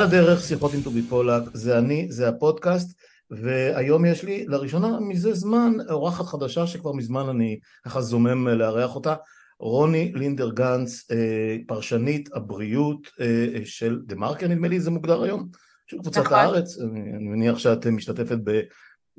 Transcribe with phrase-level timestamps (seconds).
[0.00, 3.00] על הדרך, שיחות עם טובי פולק, זה אני, זה הפודקאסט,
[3.30, 9.14] והיום יש לי לראשונה מזה זמן אורחת חדשה שכבר מזמן אני ככה זומם לארח אותה,
[9.58, 15.48] רוני לינדר גנץ, אה, פרשנית הבריאות אה, של דה מרקר נדמה לי זה מוגדר היום,
[15.86, 16.38] של קבוצת נכון.
[16.38, 18.60] הארץ, אני מניח שאת משתתפת ב,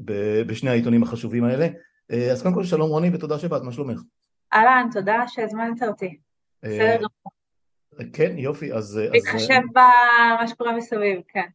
[0.05, 1.67] ב, בשני העיתונים החשובים האלה,
[2.11, 4.01] אה, אז קודם כל שלום רוני ותודה שבאת, מה שלומך?
[4.53, 6.17] אהלן, תודה שהזמנת אותי.
[6.63, 7.40] בסדר גמור.
[8.13, 9.01] כן, יופי, אז...
[9.11, 11.47] להתחשב במה שקורה מסביב, כן.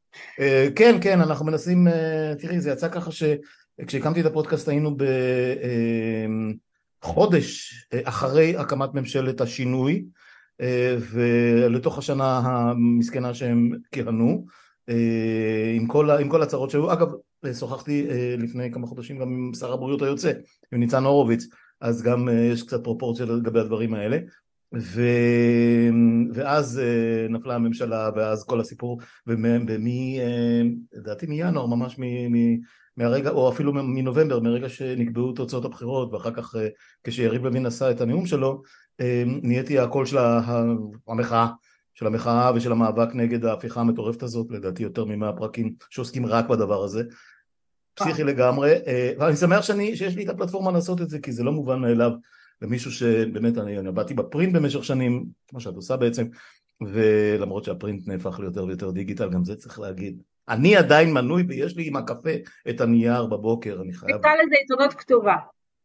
[0.77, 1.87] כן, כן, אנחנו מנסים,
[2.39, 4.97] תראי, זה יצא ככה שכשהקמתי את הפודקאסט היינו
[7.03, 10.05] בחודש אחרי הקמת ממשלת השינוי,
[10.99, 14.45] ולתוך השנה המסכנה שהם כיהנו,
[15.77, 16.93] עם כל, עם כל הצהרות שהיו.
[16.93, 17.09] אגב,
[17.59, 18.07] שוחחתי
[18.39, 20.33] לפני כמה חודשים גם עם שר הבריאות היוצא,
[20.73, 21.47] עם ניצן הורוביץ,
[21.81, 24.19] אז גם יש קצת פרופורציה לגבי הדברים האלה.
[24.81, 25.01] ו...
[26.35, 29.45] ואז uh, נפלה הממשלה ואז כל הסיפור ומ...
[29.47, 32.03] אה, לדעתי מינואר ממש מ...
[32.05, 32.59] מ...
[32.97, 36.59] מהרגע או אפילו מנובמבר מרגע שנקבעו תוצאות הבחירות ואחר כך uh,
[37.05, 38.63] כשיריב לוין עשה את הנאום שלו
[39.43, 40.19] נהייתי הקול של
[41.09, 41.47] המחאה
[41.95, 46.85] של המחאה ושל המאבק נגד ההפיכה המטורפת הזאת לדעתי יותר ממאה פרקים שעוסקים רק בדבר
[46.85, 47.03] הזה.
[47.95, 48.75] פסיכי לגמרי
[49.19, 52.13] ואני שמח שאני, שיש לי את הפלטפורמה לעשות את זה כי זה לא מובן מאליו
[52.63, 56.27] למישהו שבאמת אני עבדתי בפרינט במשך שנים, כמו שאת עושה בעצם,
[56.81, 60.23] ולמרות שהפרינט נהפך ליותר ויותר דיגיטל, גם זה צריך להגיד.
[60.49, 62.31] אני עדיין מנוי ויש לי עם הקפה
[62.69, 64.17] את הנייר בבוקר, אני חייב...
[64.17, 65.37] נקרא לזה עיתונות כתובה.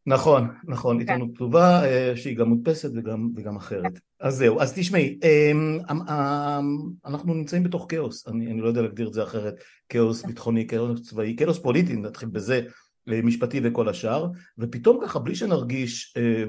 [0.06, 1.12] נכון, נכון, כן.
[1.12, 4.00] עיתונות כתובה אה, שהיא גם מודפסת וגם, וגם אחרת.
[4.20, 8.82] אז זהו, אז תשמעי, אמ, אמ, אמ, אנחנו נמצאים בתוך כאוס, אני, אני לא יודע
[8.82, 9.54] להגדיר את זה אחרת,
[9.88, 12.60] כאוס ביטחוני, כאוס צבאי, כאוס פוליטי, נתחיל בזה,
[13.06, 14.26] משפטי וכל השאר,
[14.58, 16.44] ופתאום ככה בלי שנרגיש, אה,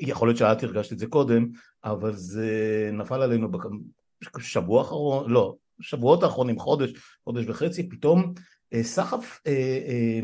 [0.00, 1.48] יכול להיות שאת הרגשת את זה קודם,
[1.84, 3.48] אבל זה נפל עלינו
[4.36, 6.92] בשבוע האחרון, לא, שבועות האחרונים, חודש,
[7.24, 8.34] חודש וחצי, פתאום
[8.72, 10.20] אה, סחף אה,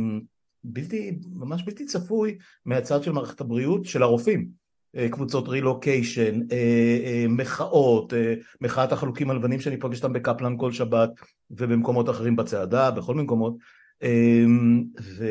[0.64, 4.60] בלתי, ממש בלתי צפוי מהצד של מערכת הבריאות של הרופאים.
[5.10, 6.40] קבוצות רילוקיישן,
[7.28, 8.12] מחאות,
[8.60, 11.10] מחאת החלוקים הלבנים שאני פוגש אותם בקפלן כל שבת
[11.50, 13.54] ובמקומות אחרים בצעדה, בכל מיני מקומות,
[15.00, 15.24] ו...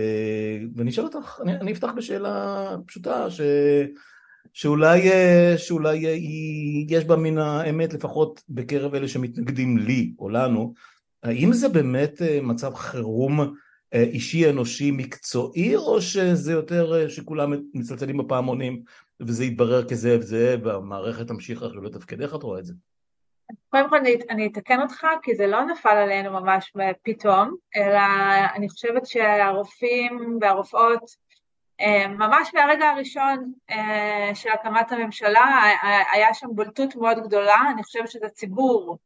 [0.76, 3.42] ואני אשאל אותך, אני, אני אפתח בשאלה פשוטה, ש...
[4.54, 6.16] שאולי, אה, שאולי אה,
[6.90, 10.74] יש בה מן האמת לפחות בקרב אלה שמתנגדים לי או לנו,
[11.24, 13.54] האם זה באמת אה, מצב חירום
[13.94, 18.82] אישי אנושי מקצועי או שזה יותר שכולם מצלצלים בפעמונים
[19.20, 22.74] וזה יתברר כזאב זאב והמערכת תמשיך לתפקד, איך את רואה את זה?
[23.70, 26.74] קודם כל אני, אני אתקן אותך, כי זה לא נפל עלינו ממש
[27.04, 28.00] פתאום, אלא
[28.56, 31.04] אני חושבת שהרופאים והרופאות,
[31.82, 35.62] אה, ממש מהרגע הראשון אה, של הקמת הממשלה,
[36.14, 38.98] היה שם בולטות מאוד גדולה, אני חושבת שזה ציבור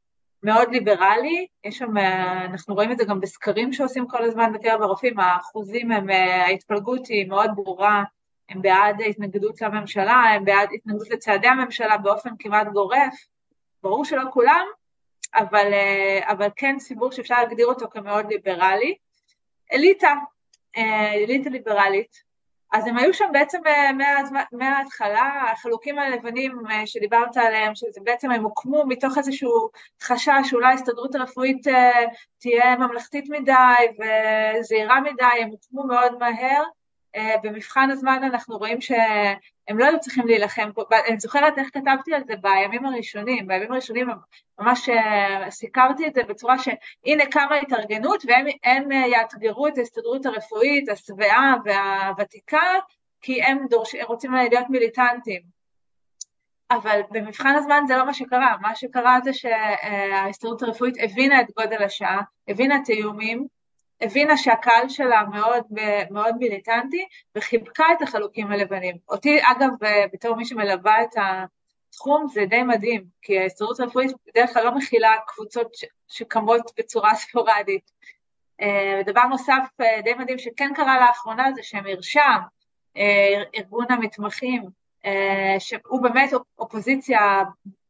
[0.44, 4.81] מאוד ליברלי, יש שם, אה, אנחנו רואים את זה גם בסקרים שעושים כל הזמן בקרב
[4.81, 6.10] הרופאים, האחוזים הם,
[6.46, 8.04] ההתפלגות היא מאוד ברורה,
[8.50, 13.14] הם בעד התנגדות לממשלה, הם בעד התנגדות לצעדי הממשלה באופן כמעט גורף,
[13.83, 14.66] ברור שלא כולם,
[15.35, 18.95] אבל, אה, אבל כן ציבור שאפשר להגדיר אותו כמאוד ליברלי.
[19.73, 20.13] אליטה,
[20.77, 22.33] אה, אליטה ליברלית,
[22.73, 23.91] אז הם היו שם בעצם אה,
[24.51, 29.69] מההתחלה, החלוקים הלבנים שדיברת עליהם, שזה בעצם הם הוקמו מתוך איזשהו
[30.01, 31.67] חשש שאולי ההסתדרות הרפואית
[32.39, 33.53] תהיה ממלכתית מדי
[34.00, 36.63] וזהירה מדי, הם הוקמו מאוד מהר,
[37.44, 40.69] במבחן הזמן אנחנו רואים שהם לא היו צריכים להילחם
[41.07, 44.07] אני זוכרת איך כתבתי על זה בימים הראשונים, בימים הראשונים
[44.59, 50.89] ממש אה, סיקרתי את זה בצורה שהנה קמה התארגנות והם אה, יאתגרו את ההסתדרות הרפואית,
[50.89, 52.63] השבעה והוותיקה,
[53.21, 55.42] כי הם, דורש, רוצים להיות מיליטנטים.
[56.71, 61.83] אבל במבחן הזמן זה לא מה שקרה, מה שקרה זה שההסתדרות הרפואית הבינה את גודל
[61.83, 63.48] השעה, הבינה את האיומים,
[64.01, 65.63] הבינה שהקהל שלה מאוד,
[66.12, 67.06] מאוד מיליטנטי
[67.36, 68.98] וחיבקה את החלוקים הלבנים.
[69.10, 69.69] אותי, אגב,
[70.13, 71.16] בתור מי שמלווה את
[71.90, 75.72] התחום, זה די מדהים, כי ההסתדרות הרפואית בדרך כלל לא מכילה קבוצות
[76.07, 77.92] שקמות בצורה ספורדית.
[78.62, 82.39] אה, ודבר נוסף אה, די מדהים שכן קרה לאחרונה זה שמרשם,
[82.98, 84.84] אה, ארגון המתמחים,
[85.60, 86.30] שהוא באמת
[86.60, 87.19] אופוזיציה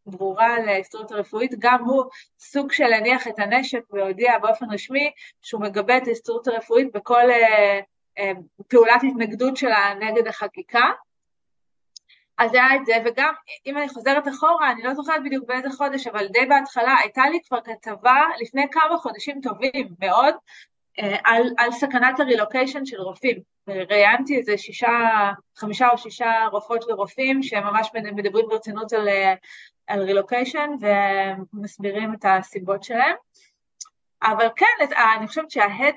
[0.06, 2.04] ברורה להסתדרות הרפואית, גם הוא
[2.40, 5.12] סוג של הניח את הנשק והודיע באופן רשמי
[5.42, 7.80] שהוא מגבה את ההסתדרות הרפואית בכל אה,
[8.20, 8.32] אה,
[8.68, 10.92] פעולת התנגדות שלה נגד החקיקה.
[12.38, 13.34] אז היה את זה, וגם
[13.66, 17.40] אם אני חוזרת אחורה, אני לא זוכרת בדיוק באיזה חודש, אבל די בהתחלה הייתה לי
[17.48, 20.36] כבר כתבה לפני כמה חודשים טובים מאוד,
[21.00, 23.54] אה, על, על סכנת הרילוקיישן של רופאים.
[23.68, 24.90] ראיינתי איזה שישה,
[25.58, 29.08] חמישה או שישה רופאות ורופאים שממש מדברים ברצינות על,
[29.88, 30.70] על רילוקיישן
[31.54, 33.16] ומסבירים את הסיבות שלהם.
[34.24, 34.86] אבל כן,
[35.18, 35.96] אני חושבת שההד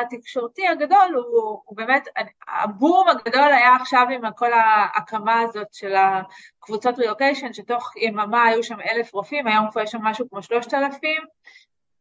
[0.00, 2.08] התקשורתי הגדול הוא, הוא באמת,
[2.48, 8.80] הבום הגדול היה עכשיו עם כל ההקמה הזאת של הקבוצות רילוקיישן, שתוך יממה היו שם
[8.80, 11.22] אלף רופאים, היום כבר יש שם משהו כמו שלושת אלפים,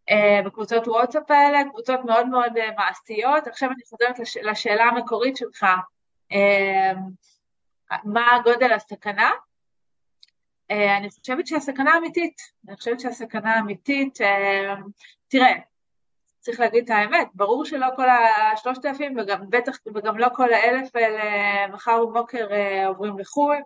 [0.09, 3.47] אה, בקבוצות וואטסאפ האלה, קבוצות מאוד מאוד אה, מעשיות.
[3.47, 5.65] עכשיו אני חוזרת לש, לשאלה המקורית שלך,
[6.31, 6.93] אה,
[8.03, 9.31] מה גודל הסכנה?
[10.69, 14.17] אני חושבת שהסכנה אמיתית, אני חושבת שהסכנה אמיתית,
[15.27, 15.53] תראה,
[16.39, 20.95] צריך להגיד את האמת, ברור שלא כל השלושת אלפים וגם בטח וגם לא כל האלף
[20.95, 22.47] האלה מחר בבוקר
[22.87, 23.57] עוברים לחו"ל,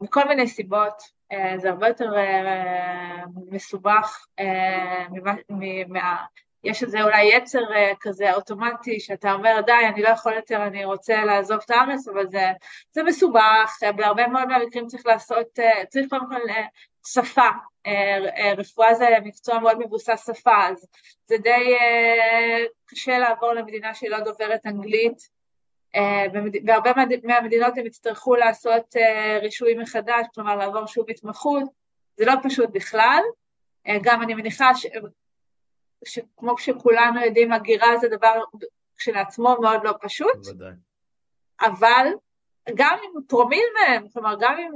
[0.00, 1.02] מכל מיני סיבות,
[1.32, 5.06] אה, זה הרבה יותר אה, מסובך אה.
[6.64, 7.62] יש איזה אולי יצר
[8.00, 12.26] כזה אוטומטי, שאתה אומר, די, אני לא יכול יותר, אני רוצה לעזוב את הארץ, אבל
[12.30, 12.46] זה,
[12.92, 15.58] זה מסובך, בהרבה מאוד מהמקרים צריך לעשות,
[15.88, 16.40] צריך קודם כל
[17.06, 17.48] שפה,
[18.56, 20.86] רפואה זה מקצוע מאוד מבוסס שפה, אז
[21.26, 21.76] זה די
[22.86, 25.38] קשה לעבור למדינה שהיא לא דוברת אנגלית,
[25.94, 26.26] אה,
[26.64, 26.92] בהרבה
[27.24, 31.62] מהמדינות הם יצטרכו לעשות אה, רישוי מחדש, כלומר לעבור שוב התמחות,
[32.16, 33.22] זה לא פשוט בכלל,
[33.86, 34.70] אה, גם אני מניחה.
[36.04, 38.42] שכמו שכולנו יודעים, הגירה זה דבר
[38.96, 40.72] כשלעצמו מאוד לא פשוט, בוודאי.
[41.60, 42.06] אבל
[42.74, 44.72] גם אם פרומיל מהם, כלומר גם אם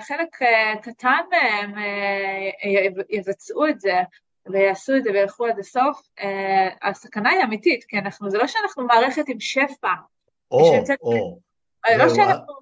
[0.00, 0.36] חלק
[0.82, 1.74] קטן מהם
[3.10, 3.94] יבצעו את זה
[4.46, 6.08] ויעשו את זה וילכו עד הסוף,
[6.82, 9.92] הסכנה היא אמיתית, כי אנחנו, זה לא שאנחנו מערכת עם שפע,
[10.50, 11.38] או, או.
[11.98, 12.54] לא שאנחנו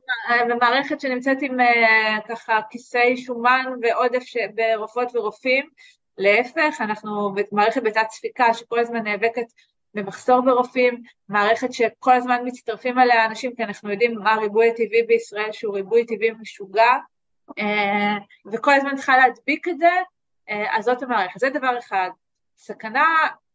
[0.49, 4.23] במערכת שנמצאת עם אה, ככה כיסי שומן ועודף
[4.55, 5.69] ברופאות ורופאים,
[6.19, 9.47] להפך, אנחנו במערכת בתת ספיקה שכל הזמן נאבקת
[9.95, 15.53] במחסור ברופאים, מערכת שכל הזמן מצטרפים אליה אנשים, כי אנחנו יודעים מה הריבוי הטבעי בישראל,
[15.53, 16.93] שהוא ריבוי טבעי משוגע,
[17.59, 18.17] אה,
[18.53, 19.93] וכל הזמן צריכה להדביק את זה,
[20.51, 21.41] אה, אז זאת המערכת.
[21.41, 22.11] זה דבר אחד.
[22.57, 23.05] סכנה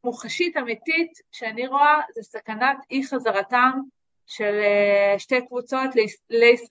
[0.04, 3.72] מוחשית אמיתית שאני רואה זה סכנת אי חזרתם
[4.28, 5.90] של אה, שתי קבוצות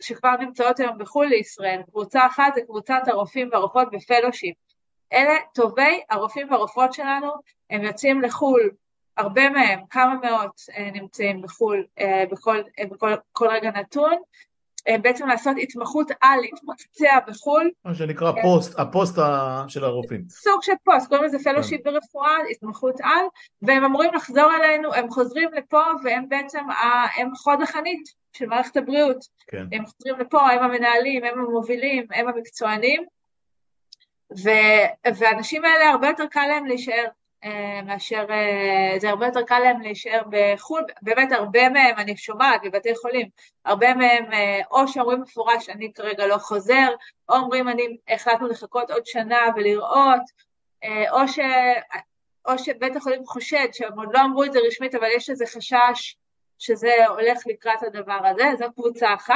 [0.02, 1.82] שכבר נמצאות היום בחו"ל לישראל.
[1.90, 4.54] קבוצה אחת זה קבוצת הרופאים והרופאות ב fellowship.
[5.12, 7.32] אלה טובי הרופאים והרופאות שלנו,
[7.70, 8.70] הם יוצאים לחו"ל,
[9.16, 14.14] הרבה מהם, כמה מאות אה, נמצאים בחו"ל אה, בכל, בכל כל רגע נתון,
[14.88, 17.70] אה, בעצם לעשות התמחות על, להתמקצע בחו"ל.
[17.84, 19.19] מה שנקרא פוסט, הפוסט
[19.69, 20.25] של הרופאים.
[20.28, 21.76] סוג של פוסט, קוראים לזה כן.
[21.84, 23.26] ברפואה, התמחות על,
[23.62, 26.64] והם אמורים לחזור אלינו, הם חוזרים לפה והם בעצם,
[27.16, 29.25] הם חוד החנית של מערכת הבריאות.
[29.46, 29.66] כן.
[29.72, 33.04] הם חוזרים לפה, הם המנהלים, הם המובילים, הם המקצוענים,
[35.14, 37.04] והאנשים האלה הרבה יותר קל להם להישאר
[37.44, 42.60] אה, מאשר, אה, זה הרבה יותר קל להם להישאר בחו"ל, באמת הרבה מהם, אני שומעת
[42.64, 43.28] בבתי חולים,
[43.64, 46.88] הרבה מהם אה, או שאומרים מפורש אני כרגע לא חוזר,
[47.28, 50.48] או אומרים אני החלטנו לחכות עוד שנה ולראות,
[51.10, 51.38] או, ש,
[52.48, 56.16] או שבית החולים חושד, שהם עוד לא אמרו את זה רשמית, אבל יש איזה חשש
[56.58, 59.35] שזה הולך לקראת הדבר הזה, זו קבוצה אחת.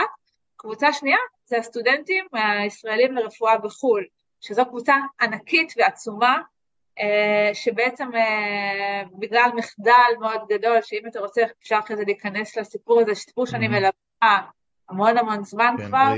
[0.56, 4.04] קבוצה שנייה זה הסטודנטים הישראלים לרפואה בחו"ל,
[4.42, 6.38] שזו קבוצה ענקית ועצומה,
[6.98, 13.00] אה, שבעצם אה, בגלל מחדל מאוד גדול, שאם אתה רוצה אפשר אחרי זה להיכנס לסיפור
[13.00, 14.40] הזה, סיפור שאני מלווה
[14.88, 16.14] המון המון זמן כן, כבר,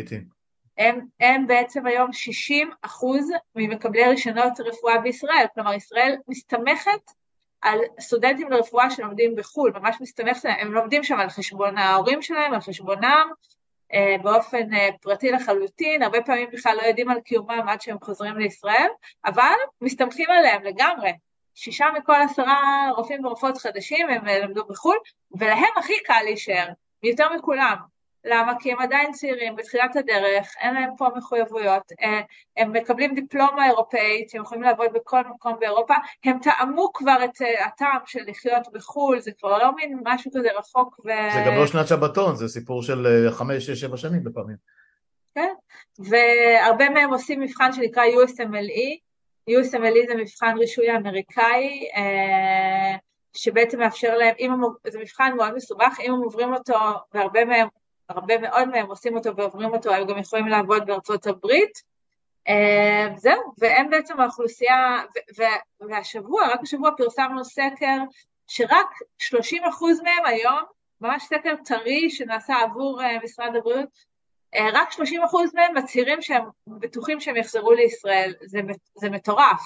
[0.78, 7.10] הם, הם בעצם היום 60 אחוז ממקבלי רישיונות רפואה בישראל, כלומר ישראל מסתמכת
[7.60, 12.60] על סטודנטים לרפואה שלומדים בחו"ל, ממש מסתמכת, הם לומדים שם על חשבון ההורים שלהם, על
[12.60, 13.28] חשבונם,
[14.22, 18.88] באופן אה, פרטי לחלוטין, הרבה פעמים בכלל לא יודעים על קיומם עד שהם חוזרים לישראל,
[19.24, 21.12] אבל מסתמכים עליהם לגמרי.
[21.54, 24.96] שישה מכל עשרה רופאים ורופאות חדשים הם אה, למדו בחו"ל,
[25.38, 26.66] ולהם הכי קל להישאר,
[27.02, 27.93] יותר מכולם.
[28.24, 28.52] למה?
[28.60, 32.20] כי הם עדיין צעירים, בתחילת הדרך, אין להם פה מחויבויות, אה,
[32.56, 37.66] הם מקבלים דיפלומה אירופאית, הם יכולים לעבוד בכל מקום באירופה, הם טעמו כבר את אה,
[37.66, 41.08] הטעם של לחיות בחו"ל, זה כבר לא מין משהו כזה רחוק ו...
[41.34, 44.56] זה גם לא שנת שבתון, זה סיפור של אה, חמש, שש, שבע שנים בפעמים.
[45.34, 45.54] כן,
[45.98, 48.98] והרבה מהם עושים מבחן שנקרא USMLE,
[49.50, 51.88] USMLE זה מבחן רישוי אמריקאי,
[53.36, 56.78] שבעצם מאפשר להם, אם הם, זה מבחן מאוד מסובך, אם הם עוברים אותו,
[57.14, 57.68] והרבה מהם
[58.08, 61.82] הרבה מאוד מהם עושים אותו ועוברים אותו, הם גם יכולים לעבוד בארצות הברית.
[62.48, 65.02] אה, זהו, והם בעצם האוכלוסייה,
[65.80, 67.98] והשבוע, רק השבוע פרסמנו סקר
[68.46, 68.86] שרק
[69.18, 70.62] 30 אחוז מהם היום,
[71.00, 73.88] ממש סקר טרי שנעשה עבור אה, משרד הבריאות,
[74.54, 78.60] אה, רק 30 אחוז מהם מצהירים שהם בטוחים שהם יחזרו לישראל, זה,
[78.94, 79.62] זה מטורף,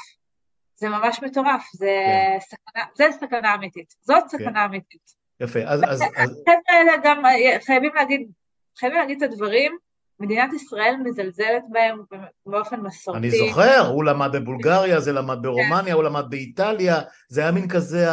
[0.75, 2.38] זה ממש מטורף, זה, כן.
[2.40, 4.28] סכנה, זה סכנה אמיתית, זאת.
[4.28, 4.57] סכנה כן.
[4.57, 5.18] אמיתית.
[5.40, 5.80] יפה, אז...
[5.88, 8.30] אז, החבר'ה האלה גם אה, חייבים להגיד,
[8.78, 9.76] חייבים להגיד את הדברים,
[10.21, 11.99] מדינת ישראל מזלזלת בהם
[12.47, 13.18] באופן מסורתי.
[13.18, 18.07] אני זוכר, הוא למד בבולגריה, זה למד ברומניה, הוא למד באיטליה, זה היה מין כזה,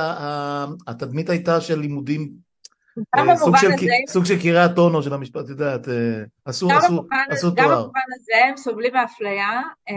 [0.87, 2.45] התדמית הייתה של לימודים,
[3.15, 3.67] אה, סוג של,
[4.09, 7.65] סוג של קריית אונו של המשפט, את יודעת, אה, עשו, עשו, עשו תואר.
[7.65, 9.61] גם במובן הזה הם סובלים מאפליה.
[9.85, 9.95] כן.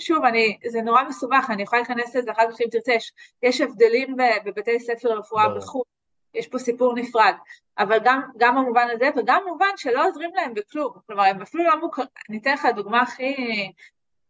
[0.00, 3.12] שוב, אני, זה נורא מסובך, אני יכולה להיכנס לזה אחר כך אם תרצה, יש,
[3.42, 5.82] יש הבדלים בבתי ספר לרפואה בחו"ל,
[6.34, 7.34] יש פה סיפור נפרד,
[7.78, 11.80] אבל גם, גם במובן הזה וגם במובן שלא עוזרים להם בכלום, כלומר הם אפילו לא
[11.80, 13.34] מוכרים, אני אתן לך דוגמה הכי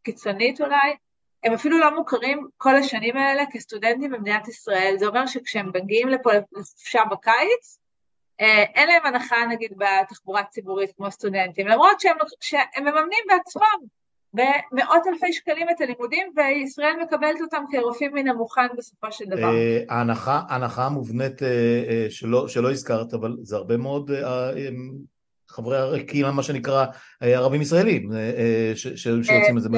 [0.03, 0.97] קיצונית אולי,
[1.45, 6.31] הם אפילו לא מוכרים כל השנים האלה כסטודנטים במדינת ישראל, זה אומר שכשהם מגיעים לפה
[6.53, 7.79] לחופשה בקיץ,
[8.41, 13.79] אה, אין להם הנחה נגיד בתחבורה ציבורית כמו סטודנטים, למרות שהם, שהם מממנים בעצמם
[14.35, 19.55] במאות אלפי שקלים את הלימודים וישראל מקבלת אותם כרופאים מן המוכן בסופו של דבר.
[19.55, 21.49] אה, ההנחה, ההנחה המובנית אה,
[21.89, 24.11] אה, שלא, שלא הזכרת, אבל זה הרבה מאוד
[25.49, 26.87] חברי הקהילה, מה שנקרא
[27.21, 28.11] ערבים ישראלים,
[28.75, 29.69] שיוצאים את זה,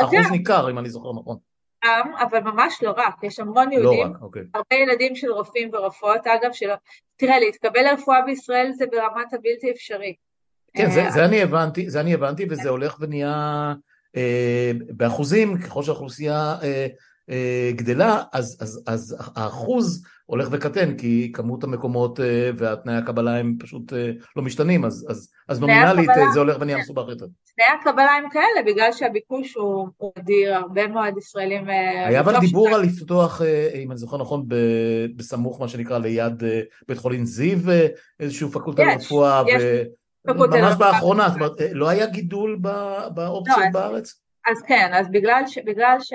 [0.00, 1.36] אחוז ניכר אם אני זוכר נכון.
[1.84, 4.42] גם, אבל ממש לא רק, יש המון יהודים, לא רק, אוקיי.
[4.54, 6.74] הרבה ילדים של רופאים ורופאות, אגב, שלא,
[7.16, 10.14] תראה, להתקבל לרפואה בישראל זה ברמת הבלתי אפשרי.
[10.74, 13.74] כן, זה, זה אני הבנתי, זה אני הבנתי, וזה הולך ונהיה
[14.96, 16.86] באחוזים, ככל שהאוכלוסייה אה,
[17.30, 22.20] אה, גדלה, אז, אז, אז האחוז הולך וקטן, כי כמות המקומות
[22.58, 23.92] והתנאי הקבלה הם פשוט
[24.36, 27.26] לא משתנים, אז, אז, אז נומינלית זה הולך ונהיה מסובך יותר.
[27.56, 29.88] תנאי הקבלה הם כאלה, בגלל שהביקוש הוא
[30.18, 31.68] אדיר, הרבה מאוד ישראלים...
[31.68, 33.42] היה אבל דיבור על לפתוח,
[33.74, 34.44] אם אני זוכר נכון,
[35.16, 36.42] בסמוך, מה שנקרא, ליד
[36.88, 37.58] בית חולים זיו,
[38.20, 39.42] איזשהו פקולטה לרפואה,
[40.24, 42.58] ממש באחרונה, זאת אומרת, לא היה גידול
[43.14, 44.20] באופציות לא, בארץ?
[44.46, 45.58] אז כן, אז בגלל ש...
[45.58, 46.12] בגלל ש...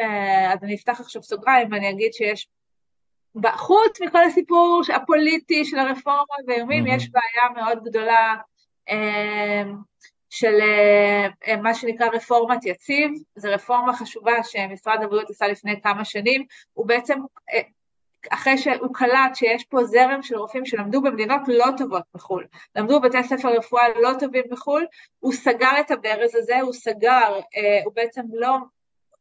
[0.54, 2.48] אז אני אפתח עכשיו סוגריים ואני אגיד שיש,
[3.56, 8.36] חוץ מכל הסיפור הפוליטי של הרפורמה ואיומים, יש בעיה מאוד גדולה
[8.90, 9.76] אמ,
[10.30, 10.60] של
[11.48, 16.88] אה, מה שנקרא רפורמת יציב, זו רפורמה חשובה שמשרד הבריאות עשה לפני כמה שנים, הוא
[16.88, 17.20] בעצם
[17.54, 17.62] אה,
[18.30, 23.24] אחרי שהוא קלט שיש פה זרם של רופאים שלמדו במדינות לא טובות בחו"ל, למדו בבתי
[23.24, 24.86] ספר רפואה לא טובים בחו"ל,
[25.20, 28.58] הוא סגר את הברז הזה, הוא סגר, אה, הוא בעצם לא,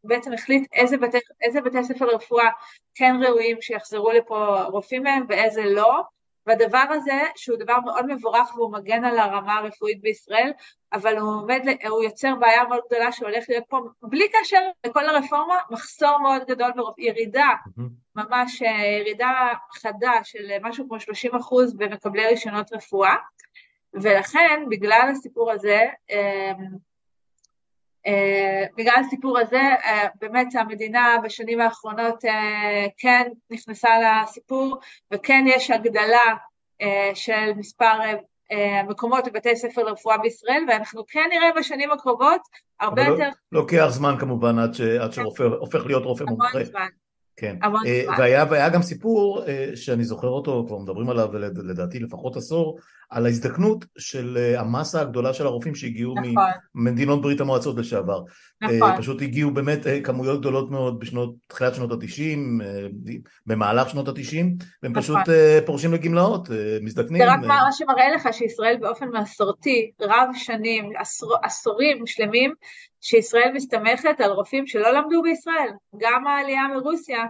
[0.04, 2.48] בעצם החליט איזה בתי, איזה בתי ספר לרפואה
[2.94, 6.02] כן ראויים שיחזרו לפה רופאים מהם ואיזה לא,
[6.46, 10.52] והדבר הזה, שהוא דבר מאוד מבורך והוא מגן על הרמה הרפואית בישראל,
[10.92, 15.54] אבל הוא עומד, הוא יוצר בעיה מאוד גדולה שהולך להיות פה, בלי קשר לכל הרפורמה,
[15.70, 17.48] מחסור מאוד גדול, ירידה,
[18.16, 23.14] ממש אה, ירידה חדה של משהו כמו 30 אחוז במקבלי רישיונות רפואה,
[23.94, 26.93] ולכן, בגלל הסיפור הזה, אמ,
[28.76, 29.88] בגלל הסיפור הזה, uh,
[30.20, 32.28] באמת המדינה בשנים האחרונות uh,
[32.98, 33.88] כן נכנסה
[34.22, 34.78] לסיפור
[35.12, 36.34] וכן יש הגדלה
[37.14, 37.98] של מספר
[38.88, 42.40] מקומות בבתי ספר לרפואה בישראל ואנחנו כן נראה בשנים הקרובות
[42.80, 43.28] הרבה לא- יותר...
[43.52, 44.58] לוקח זמן כמובן
[45.00, 46.58] עד שרופא הופך להיות רופא מומחה.
[47.36, 52.36] כן, אה, והיה, והיה גם סיפור אה, שאני זוכר אותו, כבר מדברים עליו לדעתי לפחות
[52.36, 52.78] עשור,
[53.10, 56.50] על ההזדקנות של אה, המסה הגדולה של הרופאים שהגיעו נכון.
[56.74, 58.22] ממדינות ברית המועצות לשעבר.
[58.60, 58.96] נכון.
[58.96, 62.60] פשוט הגיעו באמת כמויות גדולות מאוד בשנות, תחילת שנות התשעים,
[63.46, 65.02] במהלך שנות התשעים, והם נכון.
[65.02, 65.34] פשוט
[65.66, 66.48] פורשים לגמלאות,
[66.82, 67.22] מזדקנים.
[67.22, 72.54] זה רק מה שמראה לך שישראל באופן מסורתי, רב שנים, עשור, עשורים שלמים,
[73.04, 75.70] שישראל מסתמכת על רופאים שלא למדו בישראל.
[75.96, 77.24] גם העלייה מרוסיה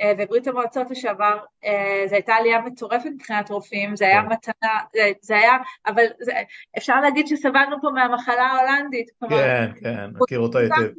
[0.00, 4.28] אה, וברית המועצות לשעבר, אה, זו הייתה עלייה מטורפת מבחינת רופאים, זה היה כן.
[4.32, 5.52] מתנה, זה, זה היה,
[5.86, 6.32] אבל זה,
[6.78, 9.10] אפשר להגיד שסבלנו פה מהמחלה ההולנדית.
[9.28, 10.92] כן, כן, מכיר אותה היטב.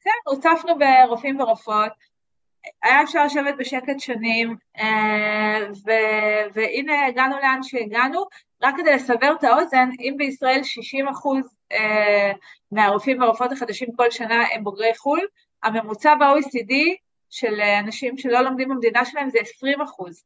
[0.00, 1.92] כן, הוצפנו ברופאים ורופאות.
[2.82, 5.90] היה אפשר לשבת בשקט שנים, אה, ו,
[6.54, 8.24] והנה הגענו לאן שהגענו.
[8.62, 12.32] רק כדי לסבר את האוזן, אם בישראל 60 אחוז אה,
[12.72, 15.20] מהרופאים והרופאות החדשים כל שנה הם בוגרי חו"ל,
[15.62, 16.74] הממוצע ב-OECD
[17.30, 20.24] של אנשים שלא לומדים במדינה שלהם זה 20 אחוז.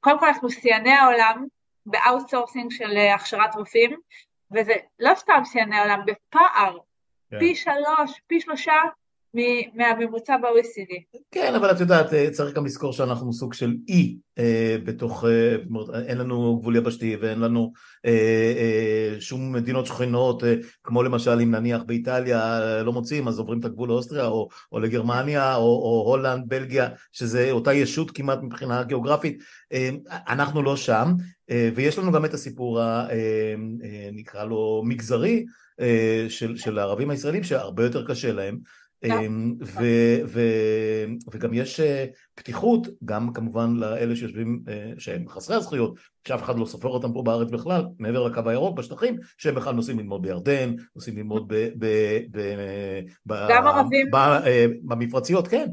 [0.00, 1.46] קודם כל אנחנו שיאני העולם
[1.86, 3.96] ב outsourcing של אה, הכשרת רופאים,
[4.52, 6.78] וזה לא סתם שיאני העולם, בפער,
[7.30, 7.38] כן.
[7.38, 8.74] פי שלוש, פי שלושה
[9.74, 11.18] מהממוצע ב-OECD.
[11.30, 15.56] כן, אבל את יודעת, אה, צריך גם לזכור שאנחנו סוג של אי אה, בתוך, אה,
[16.06, 17.72] אין לנו גבול יבשתי ואין לנו
[18.06, 18.10] אה,
[18.56, 23.64] אה, שום מדינות שכנות, אה, כמו למשל אם נניח באיטליה לא מוצאים, אז עוברים את
[23.64, 29.42] הגבול לאוסטריה או, או לגרמניה או, או הולנד, בלגיה, שזה אותה ישות כמעט מבחינה גיאוגרפית,
[30.10, 31.12] אנחנו לא שם,
[31.74, 32.80] ויש לנו גם את הסיפור,
[34.12, 35.44] נקרא לו מגזרי,
[36.28, 38.58] של, של הערבים הישראלים שהרבה יותר קשה להם.
[39.62, 39.84] ו,
[40.26, 40.40] ו,
[41.32, 46.66] וגם יש אה, פתיחות גם כמובן לאלה שיושבים אה, שהם חסרי הזכויות שאף אחד לא
[46.66, 51.16] סופר אותם פה בארץ בכלל מעבר לקו הירוק בשטחים שהם בכלל נוסעים ללמוד בירדן נוסעים
[51.16, 51.68] ללמוד אה,
[54.82, 55.66] במפרציות כן.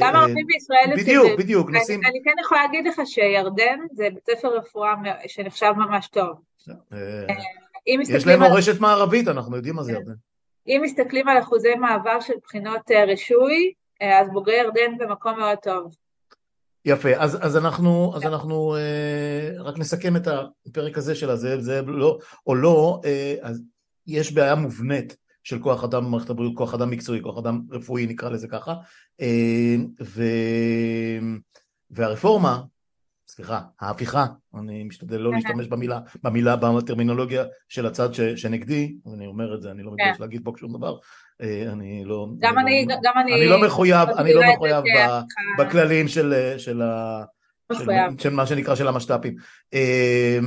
[0.00, 4.56] גם ערבים בישראל בדיוק בדיוק נוסעים אני כן יכולה להגיד לך שירדן זה בית ספר
[4.56, 4.94] רפואה
[5.26, 6.36] שנחשב ממש טוב.
[7.86, 9.92] יש להם מורשת מערבית אנחנו יודעים מה זה.
[9.92, 10.12] ירדן
[10.66, 15.58] אם מסתכלים על אחוזי מעבר של בחינות אה, רישוי, אה, אז בוגרי ירדן במקום מאוד
[15.58, 15.96] טוב.
[16.84, 20.28] יפה, אז, אז אנחנו, אז אנחנו אה, רק נסכם את
[20.66, 23.62] הפרק הזה של הזה, זה לא, או לא, אה, אז
[24.06, 28.28] יש בעיה מובנית של כוח אדם במערכת הבריאות, כוח אדם מקצועי, כוח אדם רפואי נקרא
[28.28, 28.74] לזה ככה,
[29.20, 30.22] אה, ו,
[31.90, 32.62] והרפורמה
[33.34, 34.26] סליחה, ההפיכה,
[34.58, 39.70] אני משתדל לא להשתמש במילה, במילה, בטרמינולוגיה של הצד ש, שנגדי, אני אומר את זה,
[39.70, 40.22] אני לא מתבייש כן.
[40.22, 40.96] להגיד פה שום דבר,
[41.40, 42.28] אה, אני לא...
[42.38, 43.34] גם אני, לא, גם אני...
[43.34, 44.84] אני לא מחויב, אני לא מחויב
[45.58, 46.82] בכללים של, של,
[47.72, 49.34] של, של מה שנקרא של המשת"פים.
[49.74, 50.38] אה,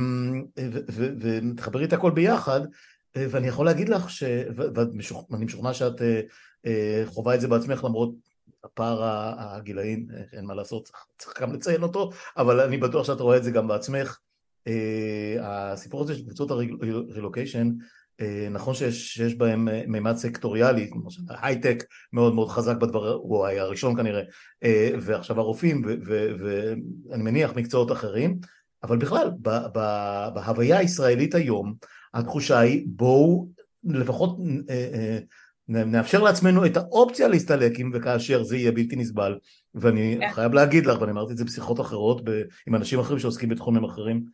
[1.20, 2.60] ותחברי את הכל ביחד,
[3.16, 4.06] אה, ואני יכול להגיד לך,
[4.56, 6.02] ואני משוכנע שאת
[7.06, 8.10] חווה את זה בעצמך למרות
[8.64, 8.98] הפער
[9.38, 13.50] הגילאים, אין מה לעשות, צריך, גם לציין אותו, אבל אני בטוח שאת רואה את זה
[13.50, 14.18] גם בעצמך.
[14.68, 15.36] אה,
[15.72, 17.72] הסיפור הזה של קבוצות הרילוקיישן,
[18.20, 23.46] אה, נכון שיש, שיש בהם אה, מימד סקטוריאלי, כמו שהייטק מאוד מאוד חזק בדבר, הוא
[23.46, 24.22] היה הראשון כנראה,
[25.00, 25.82] ועכשיו הרופאים,
[27.08, 28.38] ואני מניח מקצועות אחרים,
[28.82, 29.30] אבל בכלל,
[30.34, 31.74] בהוויה הישראלית היום,
[32.14, 33.48] התחושה היא בואו
[33.84, 34.38] לפחות
[35.68, 39.38] נאפשר לעצמנו את האופציה להסתלק אם וכאשר זה יהיה בלתי נסבל.
[39.74, 40.32] ואני כן.
[40.32, 43.84] חייב להגיד לך ואני אמרתי את זה בשיחות אחרות ב, עם אנשים אחרים שעוסקים בתחומים
[43.84, 44.24] אחרים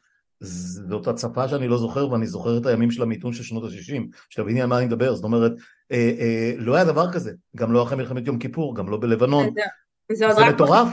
[0.40, 4.62] זאת הצפה שאני לא זוכר ואני זוכר את הימים של המיתון של שנות ה-60 שתביני
[4.62, 5.52] על מה אני מדבר זאת אומרת
[5.92, 7.32] אה, אה, לא היה דבר כזה.
[7.56, 9.54] גם לא אחרי מלחמת יום כיפור גם לא בלבנון.
[10.12, 10.88] זה, זה מטורף.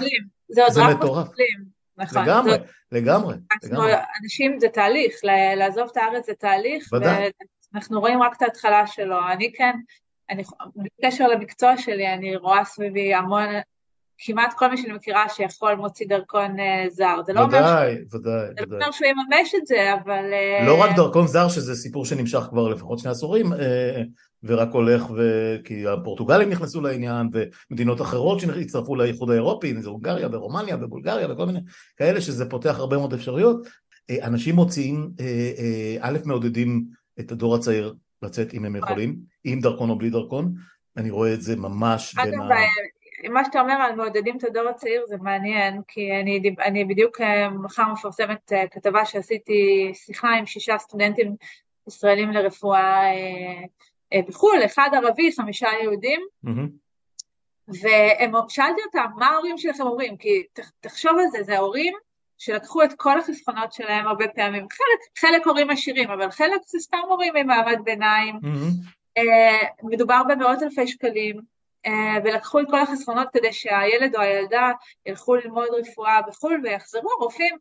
[0.49, 1.27] זה, זה מטורף.
[1.97, 2.21] נכון.
[2.23, 3.93] לגמרי, זאת, לגמרי, לגמרי.
[4.23, 5.15] אנשים זה תהליך,
[5.57, 6.89] לעזוב את הארץ זה תהליך,
[7.73, 9.17] ואנחנו רואים רק את ההתחלה שלו.
[9.31, 9.73] אני כן,
[10.31, 10.43] אני,
[10.99, 13.45] בקשר למקצוע שלי, אני רואה סביבי המון,
[14.17, 17.17] כמעט כל מי שאני מכירה שיכול מוציא דרכון uh, זר.
[17.25, 18.13] זה לא ודאי, אומר ש...
[18.15, 20.25] ודאי, זה לא אומר שהוא יממש את זה, אבל...
[20.61, 20.65] Uh...
[20.65, 23.55] לא רק דרכון זר, שזה סיפור שנמשך כבר לפחות שני עשורים, uh,
[24.43, 25.21] ורק הולך, ו...
[25.63, 27.29] כי הפורטוגלים נכנסו לעניין,
[27.69, 31.59] ומדינות אחרות שהצטרפו לאיחוד האירופי, אם זה הונגריה ורומניה ובולגריה וכל מיני
[31.97, 33.67] כאלה, שזה פותח הרבה מאוד אפשרויות.
[34.23, 35.11] אנשים מוציאים,
[35.99, 36.83] א', מעודדים
[37.19, 40.53] את הדור הצעיר לצאת אם הם יכולים, עם דרכון או בלי דרכון,
[40.97, 42.47] אני רואה את זה ממש בין ה...
[43.29, 47.49] מה שאתה אומר על מעודדים את הדור הצעיר זה מעניין, כי אני, אני בדיוק אה,
[47.49, 51.35] מחר מפרסמת אה, כתבה שעשיתי שיחה עם שישה סטודנטים
[51.87, 53.01] ישראלים לרפואה
[54.13, 57.71] אה, בחו"ל, אחד ערבי, חמישה יהודים, mm-hmm.
[58.47, 60.17] ושאלתי אותם, מה ההורים שלכם אומרים?
[60.17, 60.43] כי
[60.79, 61.93] תחשוב על זה, זה ההורים
[62.43, 66.97] שלקחו את כל החסכונות שלהם הרבה פעמים, חלק, חלק הורים עשירים, אבל חלק זה סתם
[67.09, 69.19] הורים ממעמד ביניים, mm-hmm.
[69.19, 69.23] uh,
[69.83, 71.41] מדובר במאות אלפי שקלים,
[71.87, 71.89] uh,
[72.23, 74.71] ולקחו את כל החסכונות כדי שהילד או הילדה
[75.05, 77.57] ילכו ללמוד רפואה בחו"ל ויחזרו רופאים,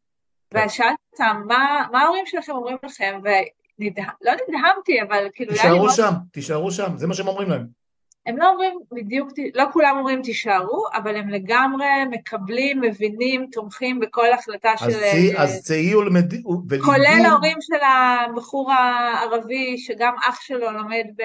[0.50, 0.66] כן.
[0.66, 3.20] ושאלתי אותם, מה, מה ההורים שלכם אומרים לכם?
[3.22, 5.52] ולא נדהמתי, אבל כאילו...
[5.52, 7.79] תישארו שם, תישארו שם, זה מה שהם אומרים להם.
[8.26, 14.32] הם לא אומרים בדיוק, לא כולם אומרים תישארו, אבל הם לגמרי מקבלים, מבינים, תומכים בכל
[14.32, 14.90] החלטה של...
[15.36, 16.42] אז צאי ולמדי...
[16.84, 21.22] כולל ההורים של הבחור הערבי, שגם אח שלו לומד ב...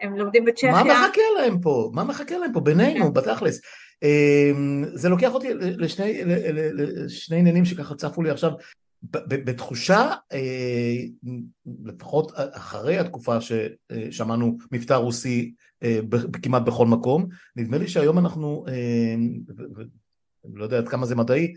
[0.00, 0.72] הם לומדים בצ'כיה.
[0.72, 1.90] מה מחכה להם פה?
[1.92, 2.60] מה מחכה להם פה?
[2.60, 3.12] בינינו, כן.
[3.12, 3.60] בתכלס.
[4.02, 8.50] אמ, זה לוקח אותי לשני עניינים שככה צפו לי עכשיו.
[9.10, 10.96] בתחושה, אה,
[11.84, 16.00] לפחות אחרי התקופה ששמענו מבטא רוסי אה,
[16.42, 19.14] כמעט בכל מקום, נדמה לי שהיום אנחנו, אה,
[20.54, 21.54] לא יודע עד כמה זה מדעי,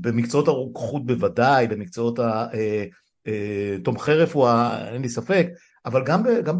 [0.00, 2.18] במקצועות הרוקחות בוודאי, במקצועות
[3.84, 5.46] תומכי רפואה, אין לי ספק,
[5.86, 6.58] אבל גם, גם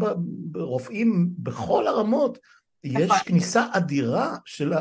[0.51, 2.37] ברופאים בכל הרמות
[2.83, 3.17] יש נכון.
[3.25, 4.73] כניסה אדירה של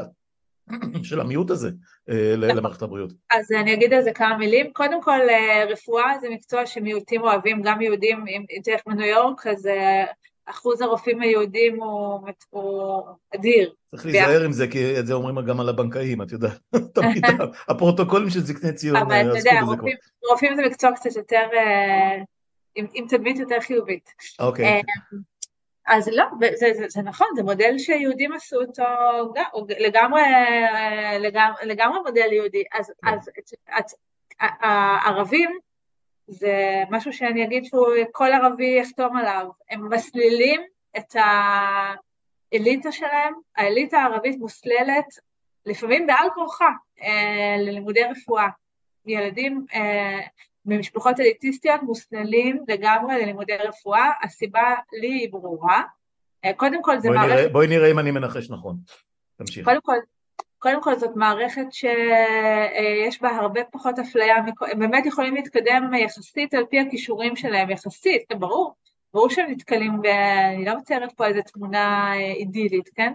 [1.02, 1.72] של המיעוט הזה אה,
[2.08, 3.12] למערכת הבריאות.
[3.30, 4.72] אז אני אגיד על זה כמה מילים.
[4.72, 9.66] קודם כל, אה, רפואה זה מקצוע שמיעוטים אוהבים, גם יהודים, אם תלך מניו יורק, אז
[9.66, 10.04] אה,
[10.46, 13.02] אחוז הרופאים היהודים הוא, הוא
[13.34, 13.72] אדיר.
[13.86, 16.58] צריך להיזהר עם זה, כי את זה אומרים גם על הבנקאים, את יודעת,
[16.94, 17.24] תמיד
[17.68, 19.30] הפרוטוקולים של זקני ציון עסקו בזה כבר.
[19.30, 19.96] אבל אתה יודע, רופאים,
[20.30, 21.46] רופאים זה מקצוע קצת יותר,
[22.74, 24.10] עם, עם תדמית יותר חיובית.
[24.38, 24.82] אוקיי.
[25.86, 28.84] אז לא, זה, זה, זה נכון, זה מודל שיהודים עשו אותו,
[29.52, 30.22] הוא לגמרי,
[31.20, 32.64] לגמרי, לגמרי מודל יהודי.
[32.72, 33.08] אז, כן.
[33.08, 33.30] אז
[33.78, 33.90] את,
[34.40, 35.58] הערבים,
[36.26, 40.60] זה משהו שאני אגיד שהוא כל ערבי יחתום עליו, הם מסלילים
[40.96, 41.16] את,
[42.52, 45.06] האליטה שלהם, האליטה הערבית מוסללת,
[45.66, 46.70] לפעמים בעל כורחה,
[47.02, 48.48] אה, ללימודי רפואה.
[49.06, 50.20] ילדים אה,
[50.66, 55.82] ממשפחות אליטיסטיות מוסללים לגמרי ללימודי רפואה, הסיבה לי היא ברורה.
[56.44, 57.34] אה, קודם כל זה בואי מערכת...
[57.34, 58.76] נראה, בואי נראה אם אני מנחש נכון.
[59.36, 59.64] תמשיך.
[59.64, 59.96] קודם כל,
[60.58, 66.64] קודם כל זאת מערכת שיש בה הרבה פחות אפליה, הם באמת יכולים להתקדם יחסית על
[66.70, 68.74] פי הכישורים שלהם, יחסית, זה ברור,
[69.14, 70.06] ברור שהם נתקלים, ב...
[70.54, 73.12] אני לא מציירת פה איזו תמונה אה, אידילית, כן?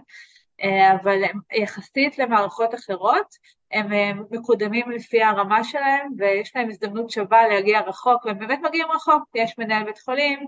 [0.62, 3.34] אה, אבל יחסית למערכות אחרות,
[3.72, 9.22] הם מקודמים לפי הרמה שלהם ויש להם הזדמנות שווה להגיע רחוק, והם באמת מגיעים רחוק,
[9.34, 10.46] יש מנהל בית חולים,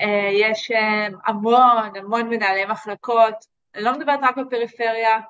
[0.00, 0.70] אה, יש
[1.26, 3.34] המון המון מנהלי מחלקות,
[3.74, 5.20] אני לא מדברת רק בפריפריה,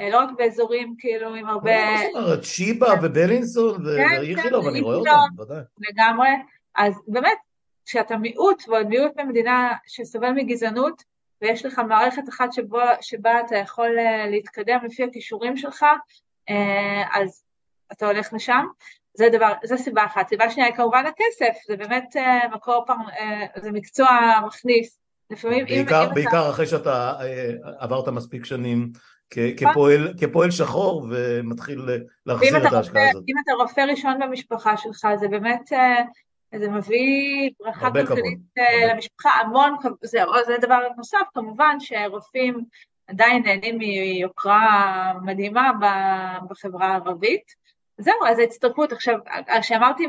[0.00, 1.90] לא רק באזורים כאילו עם הרבה...
[1.90, 2.44] מה זאת אומרת?
[2.44, 3.06] שיבא כן.
[3.06, 5.62] ובלינסון כן, ואיכילוב, אני רואה אותם, ודאי.
[5.78, 6.28] לגמרי,
[6.74, 7.38] אז באמת,
[7.86, 11.02] כשאתה מיעוט, ועוד מיעוט במדינה שסובל מגזענות,
[11.42, 15.96] ויש לך מערכת אחת שבו, שבה אתה יכול אה, להתקדם לפי הכישורים שלך, אה,
[17.12, 17.44] אז
[17.92, 18.66] אתה הולך לשם.
[19.14, 20.28] זה דבר, זו סיבה אחת.
[20.28, 23.00] סיבה שנייה היא כמובן הכסף, זה באמת אה, מקור פעם,
[23.56, 24.08] זה מקצוע
[24.46, 24.98] מכניס.
[25.30, 26.50] לפעמים בעיקר, אם, בעיקר אתה...
[26.50, 27.14] אחרי שאתה
[27.78, 28.92] עברת מספיק שנים
[29.56, 31.88] כפועל, כפועל שחור ומתחיל
[32.26, 33.24] להחזיר את ההשקעה הזאת.
[33.28, 35.72] אם אתה רופא ראשון במשפחה שלך, זה באמת
[36.58, 42.64] זה מביא ברכה כלכלית אה, למשפחה, המון, זה, זה דבר נוסף, כמובן שרופאים
[43.12, 45.70] עדיין נהנים מיוקרה מדהימה
[46.48, 47.62] בחברה הערבית.
[47.98, 49.18] זהו, אז ההצטרפות, עכשיו,
[49.60, 50.06] כשאמרתי,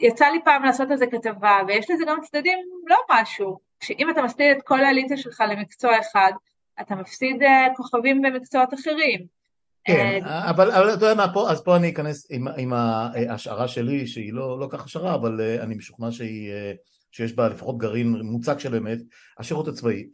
[0.00, 4.22] יצא לי פעם לעשות על זה כתבה, ויש לזה גם צדדים לא משהו, שאם אתה
[4.22, 6.32] מסתיר את כל האליטה שלך למקצוע אחד,
[6.80, 9.26] אתה מפסיד אה, כוכבים במקצועות אחרים.
[9.84, 13.68] כן, אה, אבל, אבל אתה יודע מה, פה, אז פה אני אכנס עם, עם ההשערה
[13.68, 16.72] שלי, שהיא לא, לא כך השערה, אבל אה, אני משוכנע שהיא, אה,
[17.16, 18.98] שיש בה לפחות גרעין מוצק של אמת.
[19.38, 20.06] השירות הצבאי,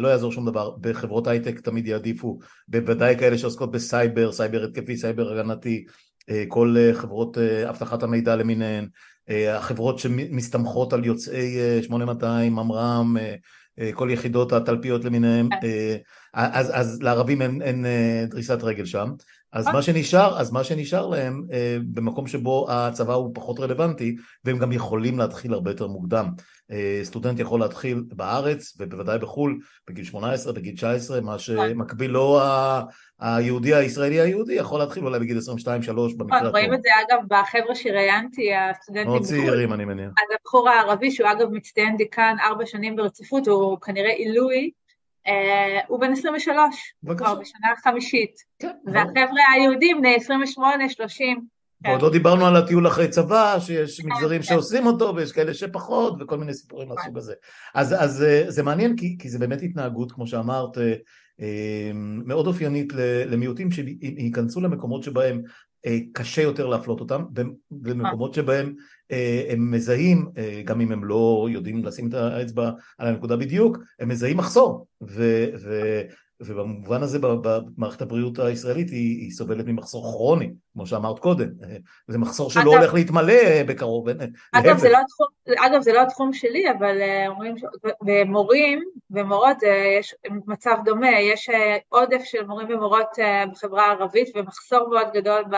[0.00, 5.32] לא יעזור שום דבר, בחברות הייטק תמיד יעדיפו, בוודאי כאלה שעוסקות בסייבר, סייבר התקפי, סייבר
[5.32, 5.84] הגנתי,
[6.48, 8.88] כל חברות אבטחת המידע למיניהן,
[9.28, 13.16] החברות שמסתמכות על יוצאי 8200, ממר"ם,
[13.92, 15.96] כל יחידות התלפיות למיניהן, כן.
[16.34, 17.84] אז, אז לערבים אין, אין
[18.30, 19.10] דריסת רגל שם,
[19.58, 21.42] אז מה שנשאר, אז מה שנשאר להם
[21.92, 26.28] במקום שבו הצבא הוא פחות רלוונטי והם גם יכולים להתחיל הרבה יותר מוקדם.
[27.02, 32.40] סטודנט יכול להתחיל בארץ ובוודאי בחו"ל בגיל 18, בגיל 19, מה שמקביל לו
[33.20, 35.40] היהודי הישראלי היהודי יכול להתחיל אולי בגיל 22-3
[36.16, 36.50] במקרה הטוב.
[36.50, 40.08] רואים את זה אגב בחבר'ה שראיינתי, הסטודנטים מאוד צעירים אני מניח.
[40.08, 44.87] אז הבחור הערבי שהוא אגב מצטיין דיקן ארבע שנים ברציפות, הוא כנראה עילוי, אה,
[45.88, 48.34] הוא בן 23, כבר בשנה החמישית.
[48.58, 51.40] כן, והחבר'ה היהודים בני 28, 30.
[51.84, 54.46] ועוד לא דיברנו על הטיול אחרי צבא, שיש כן, מגזרים כן.
[54.46, 57.34] שעושים אותו ויש כאלה שפחות וכל מיני סיפורים מהסוג הזה.
[57.74, 61.90] אז אה, זה מעניין כי זה באמת התנהגות, כמו שאמרת, אה,
[62.24, 62.92] מאוד אופיינית
[63.26, 65.42] למיעוטים שייכנסו למקומות שבהם
[66.12, 67.24] קשה יותר להפלות אותם,
[67.70, 68.74] במקומות שבהם
[69.48, 70.28] הם מזהים,
[70.64, 75.46] גם אם הם לא יודעים לשים את האצבע על הנקודה בדיוק, הם מזהים מחסור, ו,
[75.62, 76.00] ו,
[76.40, 81.48] ובמובן הזה במערכת הבריאות הישראלית היא, היא סובלת ממחסור כרוני, כמו שאמרת קודם,
[82.08, 84.08] זה מחסור שלא אגב, הולך להתמלא בקרוב,
[84.52, 85.26] אגב זה, לא התחום,
[85.58, 86.98] אגב זה לא התחום שלי, אבל
[87.28, 87.54] אומרים,
[88.02, 89.56] במורים ומורות
[89.98, 90.14] יש
[90.46, 91.50] מצב דומה, יש
[91.88, 93.18] עודף של מורים ומורות
[93.52, 95.56] בחברה הערבית ומחסור מאוד גדול ב...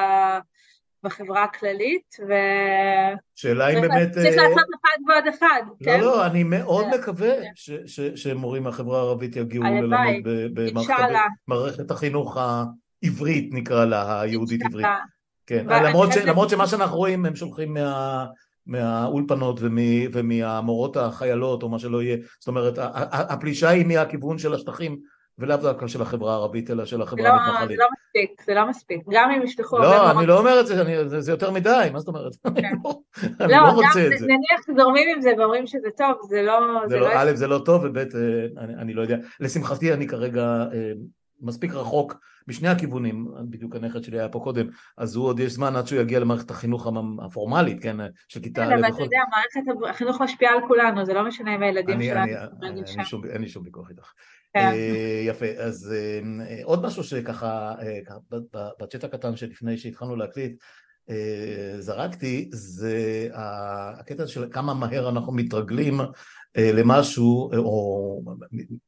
[1.05, 2.33] בחברה הכללית, ו...
[3.35, 4.11] שאלה אם באמת...
[4.11, 6.01] צריך לעשות אחד ועוד אחד, לא, כן?
[6.01, 7.33] לא, לא, אני מאוד מקווה
[8.15, 10.29] שמורים מהחברה הערבית יגיעו ללמוד
[11.49, 12.37] במערכת החינוך
[13.03, 14.87] העברית, נקרא לה, היהודית-עברית.
[15.47, 15.67] כן,
[16.27, 18.27] למרות שמה שאנחנו רואים, הם שולחים מה...
[18.67, 19.61] מהאולפנות
[20.13, 22.75] ומהמורות החיילות או מה שלא יהיה, זאת אומרת
[23.13, 24.99] הפלישה היא מהכיוון של השטחים
[25.41, 27.79] ולאו דווקא של החברה הערבית, אלא של החברה לא, המתנחלית.
[27.79, 29.03] זה לא מספיק, זה לא מספיק.
[29.11, 29.79] גם אם ישלחו...
[29.79, 32.37] לא, אני לא אומר את זה, אני, זה, יותר מדי, מה זאת אומרת?
[32.43, 32.73] כן.
[33.41, 34.27] אני לא, לא רוצה את זה.
[34.27, 36.61] נניח שזורמים עם זה ואומרים שזה טוב, זה לא...
[36.89, 38.05] זה לא, לא א', זה לא טוב, וב', אה,
[38.59, 39.17] אני, אני לא יודע.
[39.41, 40.93] לשמחתי אני כרגע אה,
[41.41, 45.77] מספיק רחוק משני הכיוונים, בדיוק הנכד שלי היה פה קודם, אז הוא עוד יש זמן
[45.77, 46.89] עד שהוא יגיע למערכת החינוך
[47.25, 47.97] הפורמלית, כן,
[48.29, 48.67] של כיתה.
[48.67, 53.25] כן, אבל אתה יודע, מערכת החינוך משפיעה על כולנו, זה לא משנה אם הילדים שלנו...
[53.31, 54.13] אין לי שום ויכוח איתך.
[54.55, 54.67] כן.
[54.67, 57.99] אה, יפה, אז אה, עוד משהו שככה, אה,
[58.81, 60.63] בצ'אט הקטן שלפני שהתחלנו להקליט,
[61.81, 66.01] זרקתי, זה הקטע של כמה מהר אנחנו מתרגלים
[66.57, 68.23] למשהו, או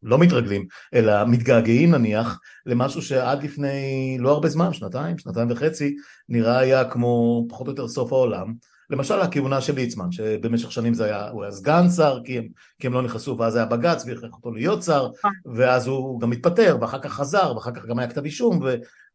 [0.03, 5.97] לא מתרגלים, אלא מתגעגעים נניח, למשהו שעד לפני לא הרבה זמן, שנתיים, שנתיים וחצי,
[6.29, 8.55] נראה היה כמו פחות או יותר סוף העולם.
[8.91, 12.87] למשל הכהונה של ליצמן, שבמשך שנים זה היה, הוא היה סגן שר, כי הם, כי
[12.87, 15.33] הם לא נכנסו, ואז היה בג"ץ והכריח אותו להיות שר, נכון.
[15.55, 18.61] ואז הוא גם התפטר, ואחר כך חזר, ואחר כך גם היה כתב אישום,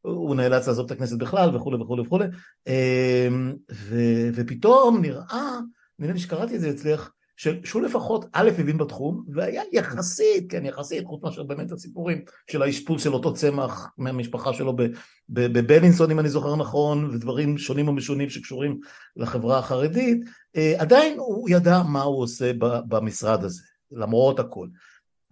[0.06, 2.26] והוא נאלץ לעזוב את הכנסת בכלל, וכולי וכולי וכולי.
[2.68, 3.56] אמ,
[4.34, 5.60] ופתאום נראה,
[6.00, 11.06] נראה לי שקראתי את זה אצלך, שהוא לפחות א' הבין בתחום והיה יחסית, כן יחסית,
[11.06, 14.76] חוץ מאשר באמת הסיפורים של האשפוז של אותו צמח מהמשפחה שלו
[15.30, 18.80] בבלינסון אם אני זוכר נכון ודברים שונים ומשונים שקשורים
[19.16, 20.24] לחברה החרדית,
[20.56, 22.52] אה, עדיין הוא ידע מה הוא עושה
[22.88, 24.68] במשרד הזה, למרות הכל.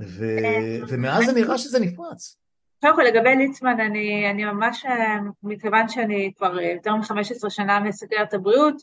[0.01, 0.38] ו...
[0.88, 2.38] ומאז זה נראה שזה נפרץ.
[2.81, 8.33] קודם כל לגבי ליצמן, אני, אני ממש, אה, מכיוון שאני כבר יותר מ-15 שנה מסגרת
[8.33, 8.75] הבריאות,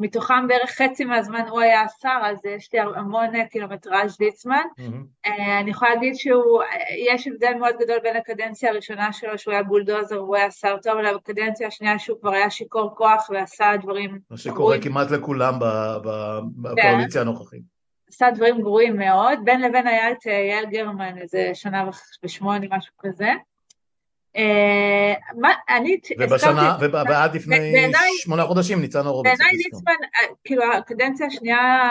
[0.00, 4.62] מתוכם בערך חצי מהזמן הוא היה השר, אז יש לי המון קילומטראז' ליצמן.
[4.78, 5.28] Mm-hmm.
[5.60, 10.36] אני יכולה להגיד שיש הבדל מאוד גדול בין הקדנציה הראשונה שלו, שהוא היה בולדוזר והוא
[10.36, 14.18] היה שר טוב, לקדנציה השנייה שהוא כבר היה שיכור כוח ועשה דברים...
[14.30, 14.78] מה שקורה.
[14.78, 15.54] כמעט לכולם
[16.56, 17.79] בקואליציה הנוכחית.
[18.14, 21.90] עשה דברים גרועים מאוד, בין לבין היה את יעל גרמן איזה שנה
[22.24, 23.32] ושמונה, משהו כזה.
[24.36, 25.14] אה,
[25.68, 26.00] אני...
[26.18, 27.92] ובשנה, ועד לפני
[28.22, 29.38] שמונה חודשים ניצן הורוביץ.
[29.38, 31.88] בעיניי ליצמן, אה, כאילו הקדנציה השנייה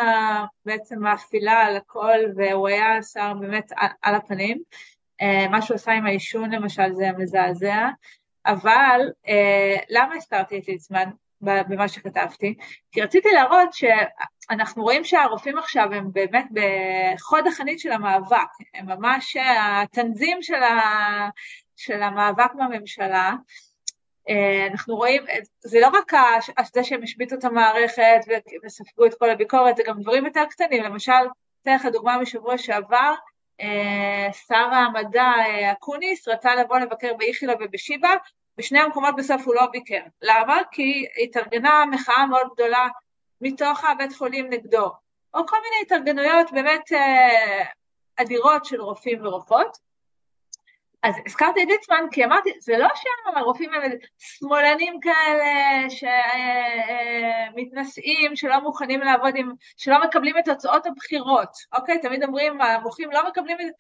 [0.66, 4.58] בעצם מאפילה על הכל והוא היה שר באמת על הפנים.
[5.22, 7.88] אה, מה שהוא עשה עם העישון למשל זה מזעזע,
[8.46, 9.02] אבל
[9.90, 11.10] למה הזכרתי את ליצמן
[11.42, 12.54] במה שכתבתי?
[12.92, 13.74] כי רציתי להראות
[14.52, 19.38] שאנחנו רואים שהרופאים עכשיו הם באמת בחוד החנית של המאבק, הם ממש
[19.82, 20.80] התנזים של ה...
[21.76, 23.32] של המאבק בממשלה,
[24.30, 25.24] אה, אנחנו רואים,
[25.60, 26.12] זה לא רק
[26.74, 28.20] זה שהם השביתו את המערכת
[28.66, 31.12] וספגו את כל הביקורת, זה גם דברים יותר קטנים, למשל,
[31.62, 33.14] אתן לך דוגמה משבוע שעבר,
[33.62, 38.16] אה, שר המדע אה, אקוניס רצה לבוא לבקר באיכילוב ובשיבא,
[38.58, 40.02] בשני המקומות בסוף הוא לא ביקר.
[40.22, 40.58] למה?
[40.72, 42.88] כי התארגנה מחאה מאוד גדולה
[43.42, 44.92] מתוך הבית חולים נגדו,
[45.34, 46.92] או כל מיני התארגנויות באמת
[48.16, 49.90] אדירות של רופאים ורופאות,
[51.04, 53.82] אז הזכרתי את ליצמן כי אמרתי, זה לא שהרופאים הם
[54.18, 55.86] שמאלנים כאלה
[57.50, 62.00] שמתנשאים, שלא מוכנים לעבוד עם, שלא מקבלים את תוצאות הבחירות, אוקיי?
[62.00, 63.72] תמיד אומרים, המוחים לא מקבלים את זה,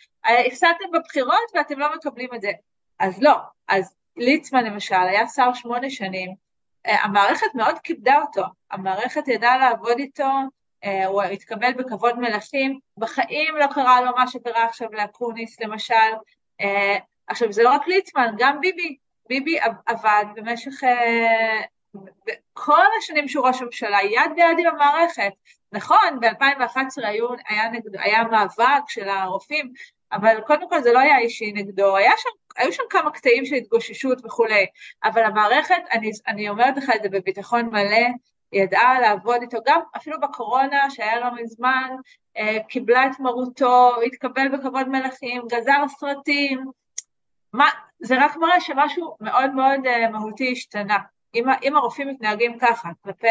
[0.47, 2.51] הפסדתם בבחירות ואתם לא מקבלים את זה.
[2.99, 3.35] אז לא,
[3.67, 6.35] אז ליצמן למשל היה שר שמונה שנים,
[6.85, 10.29] המערכת מאוד כיבדה אותו, המערכת ידעה לעבוד איתו,
[11.05, 16.13] הוא התקבל בכבוד מלכים, בחיים לא קרה לו מה שקרה עכשיו לאקוניס למשל,
[16.61, 18.97] Uh, עכשיו, זה לא רק ליצמן, גם ביבי.
[19.29, 20.71] ביבי עבד במשך
[22.53, 25.31] כל השנים שהוא ראש ממשלה, יד ביד עם המערכת.
[25.71, 27.07] נכון, ב-2011
[27.47, 27.63] היה,
[27.93, 29.73] היה מאבק של הרופאים,
[30.11, 33.55] אבל קודם כל זה לא היה אישי נגדו, היה שם, היו שם כמה קטעים של
[33.55, 34.65] התגוששות וכולי,
[35.03, 38.07] אבל המערכת, אני, אני אומרת לך את זה בביטחון מלא,
[38.53, 41.89] ידעה לעבוד איתו, גם אפילו בקורונה שהיה לא מזמן,
[42.37, 46.65] אה, קיבלה את מרותו, התקבל בכבוד מלכים, גזר סרטים,
[47.53, 47.69] מה,
[47.99, 50.97] זה רק מראה שמשהו מאוד מאוד אה, מהותי השתנה.
[51.35, 53.27] אם, אם הרופאים מתנהגים ככה כלפי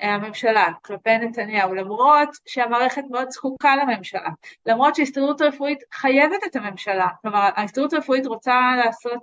[0.00, 4.28] הממשלה, כלפי נתניהו, למרות שהמערכת מאוד זקוקה לממשלה,
[4.66, 9.22] למרות שההסתדרות הרפואית חייבת את הממשלה, כלומר ההסתדרות הרפואית רוצה לעשות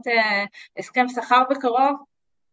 [0.77, 1.95] הסכם שכר בקרוב,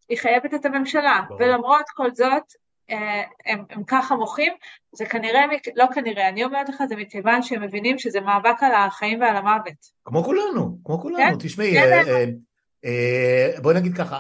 [0.09, 1.41] היא חייבת את הממשלה, ברור.
[1.43, 2.43] ולמרות כל זאת,
[2.91, 4.53] אה, הם, הם ככה מוחים,
[4.93, 5.45] זה כנראה,
[5.77, 9.93] לא כנראה, אני אומרת לך, זה מכיוון שהם מבינים שזה מאבק על החיים ועל המוות.
[10.05, 11.47] כמו כולנו, כמו כולנו, כן?
[11.49, 12.25] תשמעי, כן, אה, אה,
[12.85, 14.17] אה, בואי נגיד ככה,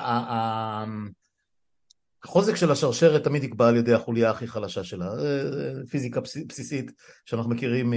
[2.25, 6.93] החוזק של השרשרת תמיד נקבע על ידי החוליה הכי חלשה שלה, אה, פיזיקה בסיסית
[7.25, 7.93] שאנחנו מכירים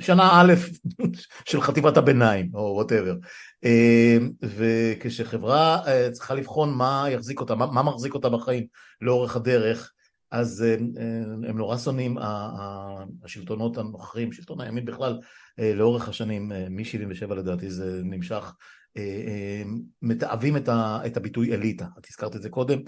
[0.00, 0.54] שנה א'
[1.50, 3.16] של חטיבת הביניים, או וואטאבר.
[3.64, 8.66] אמ, וכשחברה אה, צריכה לבחון מה יחזיק אותה, מה, מחזיק אותה בחיים
[9.00, 9.92] לאורך הדרך,
[10.30, 10.92] אז הם,
[11.46, 12.16] אה, נורא שונאים,
[13.24, 15.18] השלטונות הנוכחים, שלטון הימין בכלל,
[15.58, 18.52] אה, לאורך השנים, מ-77 לדעתי זה נמשך,
[20.02, 22.78] מתעבים את הביטוי אליטה, את הזכרת את זה קודם,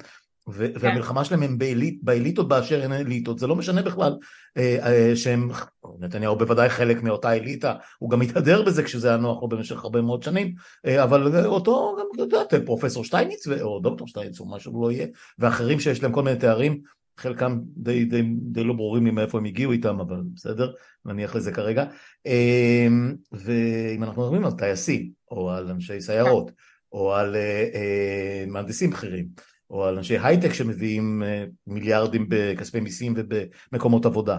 [0.49, 0.79] ו- כן.
[0.81, 4.17] והמלחמה שלהם הם באליט, באליטות באשר הן אליטות, זה לא משנה בכלל
[4.57, 5.51] אה, אה, שהם,
[5.99, 10.01] נתניהו בוודאי חלק מאותה אליטה, הוא גם מתהדר בזה כשזה היה נוח לו במשך הרבה
[10.01, 10.55] מאוד שנים,
[10.87, 14.93] אה, אבל אותו, גם, את יודעת, פרופסור שטייניץ או דוקטור שטייניץ או מה שהוא לא
[14.93, 15.07] יהיה,
[15.39, 16.81] ואחרים שיש להם כל מיני תארים,
[17.21, 20.73] חלקם די, די, די לא ברורים לי מאיפה הם הגיעו איתם, אבל בסדר,
[21.05, 21.85] נניח לזה כרגע.
[22.27, 22.89] אה,
[23.33, 26.51] ואם אנחנו מדברים על טייסים, או על אנשי סיירות,
[26.93, 29.27] או על אה, אה, מהנדסים בכירים,
[29.71, 34.39] או על אנשי הייטק שמביאים אה, מיליארדים בכספי מיסים ובמקומות עבודה,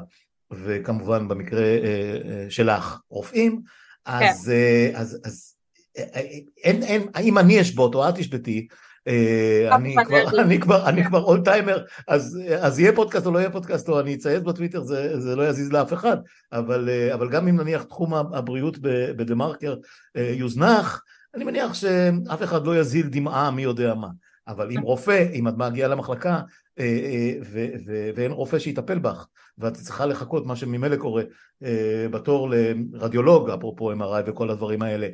[0.51, 1.65] וכמובן במקרה
[2.49, 3.61] שלך רופאים,
[4.05, 4.99] אז, כן.
[4.99, 5.55] אז, אז
[5.95, 8.67] אין, אין, אם אני אשבות או את תשבתי,
[9.07, 13.89] אני כבר, אני כבר, אני כבר אול טיימר, אז, יהיה פודקאסט או לא יהיה פודקאסט,
[13.89, 16.17] או אני אצייץ בטוויטר, זה, לא יזיז לאף אחד,
[16.51, 18.77] אבל, אבל גם אם נניח תחום הבריאות
[19.15, 19.75] בדה מרקר
[20.15, 21.03] יוזנח,
[21.35, 24.07] אני מניח שאף אחד לא יזיל דמעה מי יודע מה.
[24.47, 26.41] אבל אם רופא, אם את מגיעה למחלקה
[26.81, 26.87] אה,
[27.55, 31.23] אה, ואין רופא שיטפל בך ואת צריכה לחכות מה שממילא קורה
[31.63, 35.07] אה, בתור לרדיולוג אפרופו MRI וכל הדברים האלה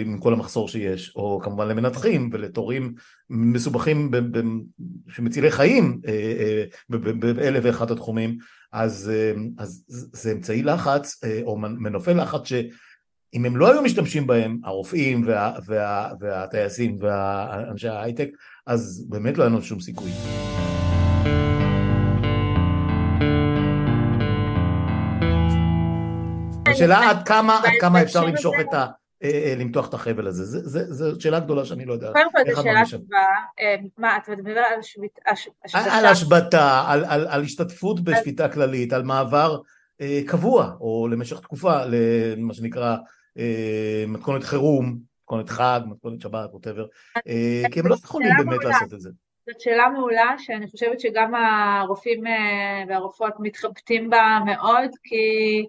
[0.00, 2.94] עם כל המחסור שיש או כמובן למנתחים ולתורים
[3.30, 4.10] מסובכים
[5.08, 6.00] שמצילי חיים
[6.88, 8.38] באלף ואחד התחומים
[8.72, 9.12] אז,
[9.58, 12.52] אז זה אמצעי לחץ או מנופי לחץ ש
[13.34, 18.28] אם הם לא היו משתמשים בהם, הרופאים וה, וה, והטייסים ואנשי ההייטק,
[18.66, 20.10] אז באמת לא היה לנו שום סיכוי.
[26.78, 28.86] השאלה עד כמה, עד כמה אפשר למשוך את ה...
[29.24, 30.44] אה, אה, למתוח את החבל הזה,
[30.92, 32.12] זו שאלה גדולה שאני לא יודע.
[32.12, 33.18] קודם כל זו שאלה טובה,
[33.60, 35.78] אה, מה אתה מדבר על השבתה?
[35.96, 36.84] על השבתה,
[37.28, 39.60] על השתתפות בשביתה כללית, על מעבר
[40.26, 41.84] קבוע, או למשך תקופה,
[42.36, 42.96] למה שנקרא
[44.08, 46.86] מתכונת חירום, מתכונת חג, מתכונת שבת, ווטאבר,
[47.70, 49.10] כי הם לא יכולים באמת לעשות את זה.
[49.46, 52.24] זאת שאלה מעולה שאני חושבת שגם הרופאים
[52.88, 55.66] והרופאות מתחבטים בה מאוד, כי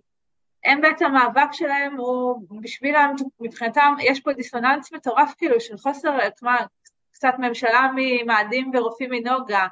[0.63, 6.57] הם בעצם המאבק שלהם הוא בשבילם, מבחינתם יש פה דיסוננס מטורף כאילו של חוסר, מה,
[7.11, 9.67] קצת ממשלה ממאדים ורופאים מנוגה,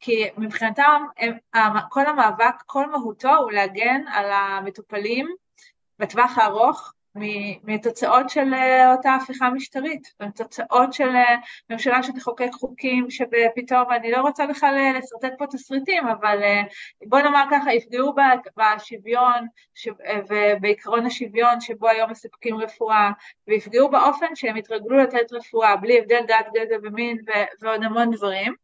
[0.00, 1.04] כי מבחינתם
[1.90, 5.34] כל המאבק, כל מהותו הוא להגן על המטופלים
[5.98, 6.92] בטווח הארוך
[7.64, 11.36] מתוצאות של אה, אותה הפיכה משטרית, מתוצאות של אה,
[11.70, 16.38] ממשלה שתחוקק חוקים שפתאום, אני לא רוצה בכלל אה, לשרטט פה תסריטים, אבל
[17.06, 18.14] בוא נאמר ככה, יפגעו
[18.56, 19.46] בשוויון
[20.28, 23.10] ובעקרון השוויון שבו היום מספקים רפואה,
[23.48, 27.18] ויפגעו באופן שהם יתרגלו לתת רפואה בלי הבדל דת, גזע ומין
[27.60, 28.54] ועוד המון דברים,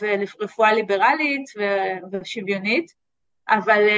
[0.00, 1.44] ורפואה ליברלית
[2.12, 2.92] ושוויונית,
[3.48, 3.88] אבל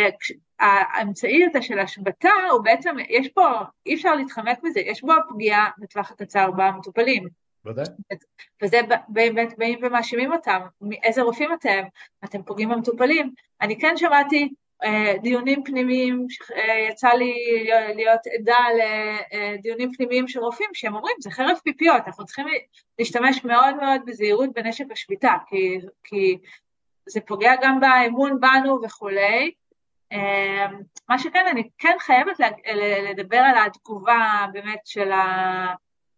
[0.60, 3.48] האמצעי הזה של השבתה הוא בעצם, יש פה,
[3.86, 7.28] אי אפשר להתחמק מזה, יש בו פגיעה בטווח הקצר במטופלים.
[7.66, 7.84] ודאי.
[8.62, 10.60] וזה באמת באים ומאשימים אותם,
[11.02, 11.82] איזה רופאים אתם?
[12.24, 13.30] אתם פוגעים במטופלים.
[13.60, 14.48] אני כן שמעתי
[14.84, 17.34] אה, דיונים פנימיים, אה, יצא לי
[17.94, 22.46] להיות עדה לדיונים פנימיים של רופאים שהם אומרים, זה חרב פיפיות, אנחנו צריכים
[22.98, 26.38] להשתמש מאוד מאוד בזהירות בנשק השביתה, כי, כי
[27.06, 29.50] זה פוגע גם באמון בנו וכולי.
[30.12, 32.36] אמ, מה שכן, אני כן חייבת
[33.10, 35.66] לדבר על התגובה באמת של, ה...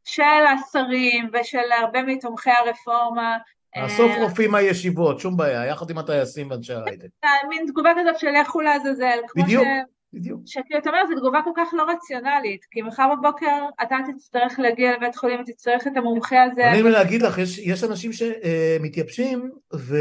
[0.04, 3.36] של השרים ושל הרבה מתומכי הרפורמה.
[3.74, 7.08] האסוף אמ, רופאים מהישיבות, שום בעיה, יחד עם הטייסים ואנשי ההייטק.
[7.48, 9.18] מין תגובה כזאת של לכו לעזאזל.
[9.36, 9.64] בדיוק.
[10.12, 10.40] בדיוק.
[10.46, 14.96] שכאילו, אתה אומר, זו תגובה כל כך לא רציונלית, כי מחר בבוקר אתה תצטרך להגיע
[14.96, 16.70] לבית חולים ותצטרך את המומחה הזה.
[16.70, 19.96] אני אומר להגיד לך, יש, יש אנשים שמתייבשים, ו,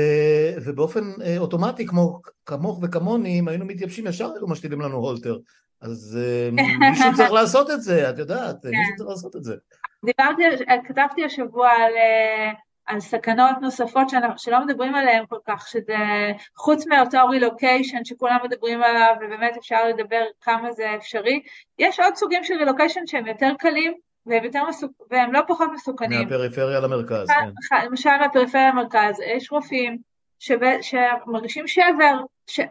[0.65, 5.37] ובאופן אה, אוטומטי, כמו כמוך וכמוני, אם היינו מתייבשים, ישר היו משתילים לנו הולטר.
[5.81, 6.49] אז אה,
[6.89, 8.69] מישהו צריך לעשות את זה, את יודעת, כן.
[8.69, 9.55] מישהו צריך לעשות את זה.
[10.05, 10.43] דיברתי,
[10.87, 11.93] כתבתי השבוע על...
[12.87, 15.95] על סכנות נוספות שאנחנו, שלא מדברים עליהן כל כך, שזה
[16.55, 21.41] חוץ מאותו רילוקיישן שכולם מדברים עליו ובאמת אפשר לדבר כמה זה אפשרי,
[21.79, 23.93] יש עוד סוגים של רילוקיישן שהם יותר קלים
[24.25, 24.91] והם, יותר מסוכ...
[25.11, 26.21] והם לא פחות מסוכנים.
[26.21, 27.85] מהפריפריה למרכז, כן.
[27.85, 29.97] למשל מהפריפריה למרכז, יש רופאים
[30.39, 30.59] שב...
[30.81, 32.17] שמרגישים שבר.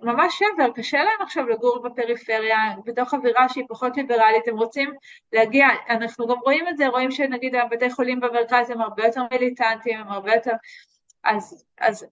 [0.03, 4.93] ממש שבר, קשה להם עכשיו לגור בפריפריה, בתוך אווירה שהיא פחות ליברלית, הם רוצים
[5.33, 10.01] להגיע, אנחנו גם רואים את זה, רואים שנגיד הבתי חולים במרכז הם הרבה יותר מיליטנטיים,
[10.01, 10.53] הם הרבה יותר...
[11.25, 12.07] אז, אז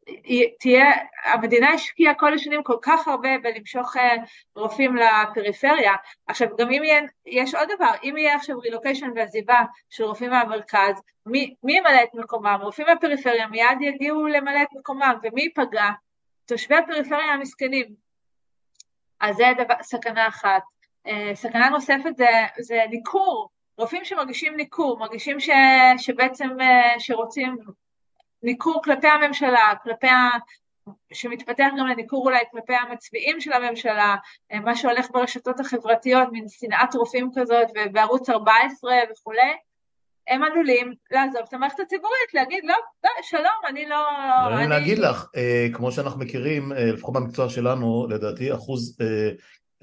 [0.61, 0.85] תהיה,
[1.25, 4.17] המדינה השקיעה כל השנים כל כך הרבה בלמשוך אה,
[4.57, 5.93] רופאים לפריפריה.
[6.27, 11.03] עכשיו, גם אם יהיה, יש עוד דבר, אם יהיה עכשיו רילוקיישן ועזיבה של רופאים מהמרכז,
[11.27, 12.59] מי, מי ימלא את מקומם?
[12.63, 15.91] רופאים מהפריפריה מיד יגיעו למלא את מקומם, ומי ייפגע?
[16.47, 17.95] תושבי הפריפריה המסכנים.
[19.21, 20.63] אז זה דבר, סכנה אחת.
[21.07, 23.49] אה, סכנה נוספת זה, זה ניכור,
[23.79, 25.51] רופאים שמרגישים ניכור, מרגישים ש,
[25.99, 27.57] שבעצם, אה, שרוצים
[28.43, 30.29] ניכור כלפי הממשלה, כלפי ה...
[31.13, 34.17] שמתפתח גם לניכור אולי כלפי המצביעים של הממשלה,
[34.53, 39.53] אה, מה שהולך ברשתות החברתיות, מין שנאת רופאים כזאת, ובערוץ 14 וכולי,
[40.29, 43.97] הם עלולים לעזוב את המערכת הציבורית, להגיד לא, לא, שלום, אני לא...
[44.49, 48.97] אני אני להגיד לך, אה, כמו שאנחנו מכירים, אה, לפחות במקצוע שלנו, לדעתי אחוז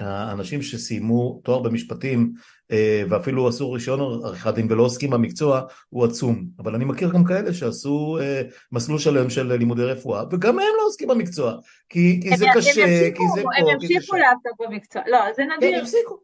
[0.01, 2.33] האנשים שסיימו תואר במשפטים
[2.71, 6.45] אה, ואפילו עשו רישיון עריכת דין ולא עוסקים במקצוע הוא עצום.
[6.59, 10.85] אבל אני מכיר גם כאלה שעשו אה, מסלול שלם של לימודי רפואה וגם הם לא
[10.85, 11.53] עוסקים במקצוע
[11.89, 15.85] כי, כי זה קשה, ימשיכו, כי זה פה, הם ימשיכו לעסוק במקצוע, לא זה נדיר,
[15.85, 16.15] כן.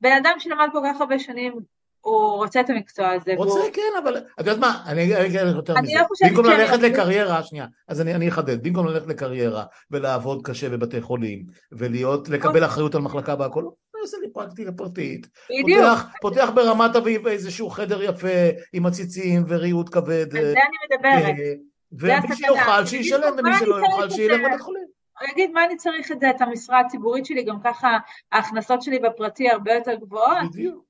[0.00, 3.34] בן אדם שלמד כל כך הרבה שנים הוא רוצה את המקצוע הזה.
[3.36, 3.70] רוצה, והוא...
[3.72, 6.00] כן, אבל את יודעת מה, אני אגיד לך יותר אני מזה.
[6.00, 10.68] לא חושבת במקום ללכת לקריירה, שנייה, אז אני אני אחדד, במקום ללכת לקריירה ולעבוד קשה
[10.68, 13.72] בבתי חולים, ולהיות, לקבל אחריות על מחלקה והכל, הוא
[14.02, 15.28] עושה לי פרקטיקה פרטית.
[15.62, 18.28] בדיוק, פותח, פותח ברמת אביב איזשהו חדר יפה
[18.72, 20.36] עם עציצים וריהוט כבד.
[20.36, 21.38] על זה אני מדברת.
[21.38, 21.52] אה,
[21.92, 22.36] ומי.
[22.36, 24.40] שיוכל שישלם, ומי אני שלא יוכל שילך?
[24.40, 24.97] לבית חולים.
[25.20, 27.98] הוא יגיד, מה אני צריך את זה, את המשרה הציבורית שלי, גם ככה
[28.32, 30.84] ההכנסות שלי בפרטי הרבה יותר גבוהות, בדיוק.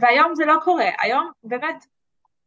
[0.00, 0.90] והיום זה לא קורה.
[1.00, 1.86] היום באמת,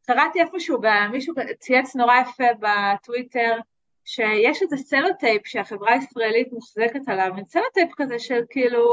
[0.08, 0.78] קראתי איפשהו,
[1.12, 3.60] מישהו צייץ נורא יפה בטוויטר,
[4.06, 8.84] שיש איזה סלוטייפ שהחברה הישראלית מוחזקת עליו, מין סלוטייפ כזה של כאילו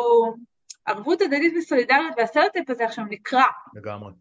[0.86, 3.44] ערבות הדדית וסולידריות, והסלוטייפ הזה עכשיו נקרע.
[3.74, 4.12] לגמרי.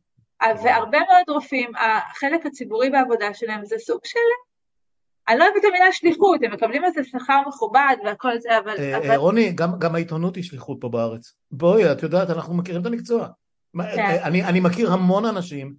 [0.63, 4.19] והרבה מאוד רופאים, החלק הציבורי בעבודה שלהם זה סוג של...
[5.31, 8.75] אני לא אוהבת את המילה שליחות, הם מקבלים איזה שכר מכובד והכל זה, אבל...
[8.79, 9.09] אה.
[9.09, 11.33] אה, רוני, גם, גם העיתונות היא שליחות פה בארץ.
[11.51, 13.27] בואי, את יודעת, אנחנו מכירים את המקצוע.
[13.77, 13.81] כן.
[13.81, 15.73] אה, אני, אני מכיר המון אנשים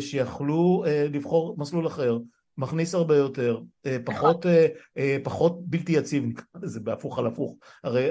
[0.00, 2.18] שיכלו לבחור מסלול אחר,
[2.58, 3.60] מכניס הרבה יותר,
[4.04, 4.46] פחות,
[4.96, 7.56] אה, פחות בלתי יציב, נקרא לזה בהפוך על הפוך.
[7.84, 8.08] הרי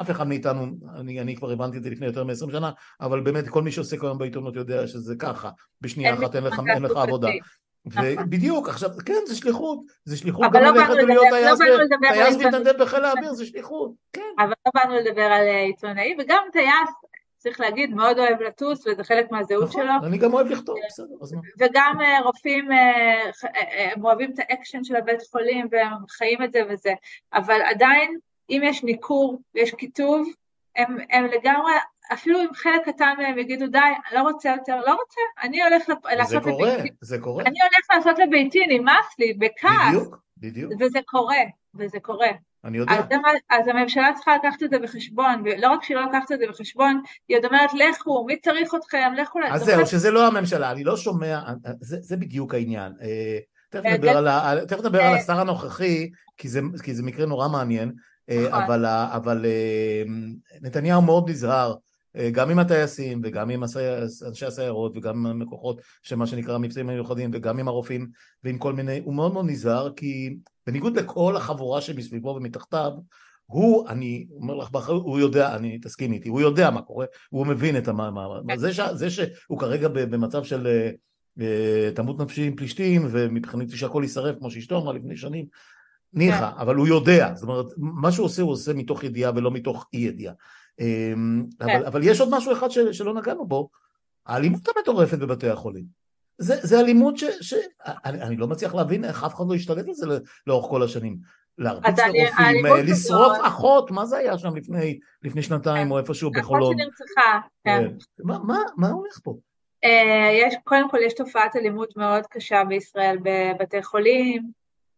[0.00, 0.66] אף אחד מאיתנו,
[0.96, 2.70] אני, אני כבר הבנתי את זה לפני יותר מ-20 שנה,
[3.00, 6.82] אבל באמת כל מי שעוסק היום בעיתונות יודע שזה ככה, בשנייה אחת אין לך, אין
[6.82, 7.28] לך עבודה.
[7.86, 8.04] נכון.
[8.18, 12.36] ובדיוק, עכשיו, כן, זה שליחות, זה שליחות גם לא ללכת באנו ולהיות לא טייס.
[12.36, 14.20] מתנדב בחיל האוויר, זה שליחות, כן.
[14.38, 16.90] אבל לא באנו לדבר על אה, עיתונאי, וגם טייס,
[17.38, 20.08] צריך להגיד, מאוד אוהב לטוס, וזה חלק מהזהות נכון, שלו.
[20.08, 21.40] אני גם אוהב לכתוב, בסדר, אז מה?
[21.58, 23.30] וגם אה, רופאים, אה,
[23.94, 26.92] הם אוהבים את האקשן של הבית חולים והם חיים את זה וזה,
[27.34, 28.18] אבל עדיין,
[28.50, 30.28] אם יש ניכור ויש כיתוב,
[30.76, 31.72] הם, הם לגמרי,
[32.12, 33.78] אפילו אם חלק קטן מהם יגידו די,
[34.14, 37.58] לא רוצה יותר, לא רוצה, אני הולך לפ- זה לעשות קורה, לביתי, זה קורה, אני
[37.62, 41.36] הולך לעשות לביתי, נמאס לי, בכעס, בדיוק, בדיוק, וזה קורה,
[41.74, 42.28] וזה קורה.
[42.64, 43.04] אני יודע, אז,
[43.50, 47.00] אז הממשלה צריכה לקחת את זה בחשבון, ולא רק שהיא לא לקחת את זה בחשבון,
[47.28, 49.38] היא עוד אומרת, לכו, מי צריך אתכם, לכו...
[49.50, 51.40] אז זהו, חלק- שזה לא הממשלה, אני לא שומע,
[51.80, 52.92] זה זה בדיוק העניין.
[53.02, 53.38] אה,
[53.70, 56.94] תכף אה, נדבר זה- על על- תכף נדבר אה, על השר הנוכחי, כי זה- כי
[56.94, 57.92] זה מקרה נורא מעניין,
[58.30, 58.62] נכון.
[58.62, 59.44] אבל אבל
[60.62, 61.74] נתניהו מאוד נזהר.
[62.16, 63.62] אה, גם עם הטייסים וגם עם
[64.26, 68.08] אנשי הסיירות וגם עם הכוחות של מה שנקרא המבצעים המיוחדים וגם עם הרופאים
[68.44, 70.36] ועם כל מיני, הוא מאוד מאוד נזהר כי
[70.66, 72.92] בניגוד לכל החבורה שמסביבו ומתחתיו,
[73.46, 77.46] הוא, אני אומר לך באחריות, הוא יודע, אני, תסכימי איתי, הוא יודע מה קורה, הוא
[77.46, 78.58] מבין את המה, מה, כן.
[78.58, 80.90] זה, ש, זה שהוא כרגע במצב של אה,
[81.40, 85.46] אה, תמות נפשי עם פלישתים ומבחינתי שהכל יישרף כמו שאשתו אמרה לפני שנים,
[86.12, 89.86] ניחא, אבל הוא יודע, זאת אומרת, מה שהוא עושה הוא עושה מתוך ידיעה ולא מתוך
[89.92, 90.34] אי ידיעה.
[90.80, 93.68] אמ, אבל, אבל יש עוד משהו אחד ש, שלא נגענו בו,
[94.26, 95.84] האלימות המטורפת בבתי החולים.
[96.38, 97.24] זה, זה אלימות ש...
[97.40, 97.54] ש
[97.84, 100.82] אני, אני לא מצליח להבין איך אף אחד לא השתלט על זה ל- לאורך כל
[100.82, 101.16] השנים.
[101.58, 105.90] להרביץ לרופאים, לשרוף אחות, מה זה היה שם לפני, לפני שנתיים כן.
[105.90, 106.76] או איפשהו אחות בחולון?
[106.78, 107.82] שנרצחה, כן.
[107.88, 108.24] כן.
[108.24, 109.34] מה, מה, מה הולך פה?
[109.84, 114.50] אה, יש, קודם כל יש תופעת אלימות מאוד קשה בישראל בבתי חולים.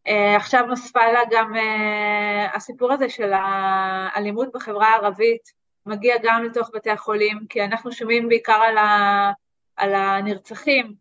[0.07, 5.53] אה, עכשיו נוספה לה גם אה, הסיפור הזה של האלימות בחברה הערבית,
[5.87, 9.33] מגיע גם לתוך בתי החולים, כי אנחנו שומעים בעיקר על, ה,
[9.77, 10.95] על הנרצחים,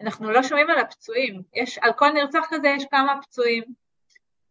[0.00, 1.42] אנחנו לא שומעים על הפצועים.
[1.54, 3.62] יש, על כל נרצח כזה יש כמה פצועים,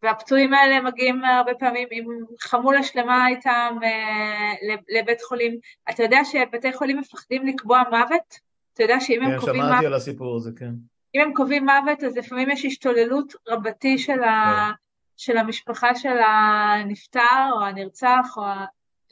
[0.03, 2.05] והפצועים האלה מגיעים הרבה פעמים עם
[2.39, 4.53] חמולה שלמה איתם אה,
[4.89, 5.57] לבית חולים.
[5.89, 8.39] אתה יודע שבתי חולים מפחדים לקבוע מוות?
[8.73, 10.71] אתה יודע שאם הם כן, קובעים שמעתי מוות, על הסיפור הזה, כן.
[11.15, 14.71] אם הם קובעים מוות, אז לפעמים יש השתוללות רבתי של, ה...
[15.17, 18.65] של המשפחה של הנפטר או הנרצח או ה...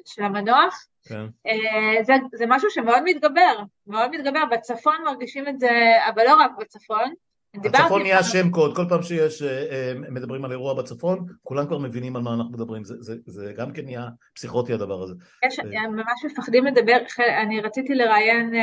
[0.09, 0.87] של המנוח.
[1.03, 1.25] כן.
[1.47, 4.45] אה, זה, זה משהו שמאוד מתגבר, מאוד מתגבר.
[4.51, 5.69] בצפון מרגישים את זה,
[6.09, 7.13] אבל לא רק בצפון.
[7.55, 11.77] הצפון נהיה שם קוד, כל פעם שיש, אה, אה, מדברים על אירוע בצפון, כולם כבר
[11.77, 15.13] מבינים על מה אנחנו מדברים, זה, זה, זה גם כן נהיה פסיכוטי הדבר הזה.
[15.45, 15.81] יש, אה.
[15.83, 16.97] הם ממש מפחדים לדבר,
[17.41, 18.53] אני רציתי לראיין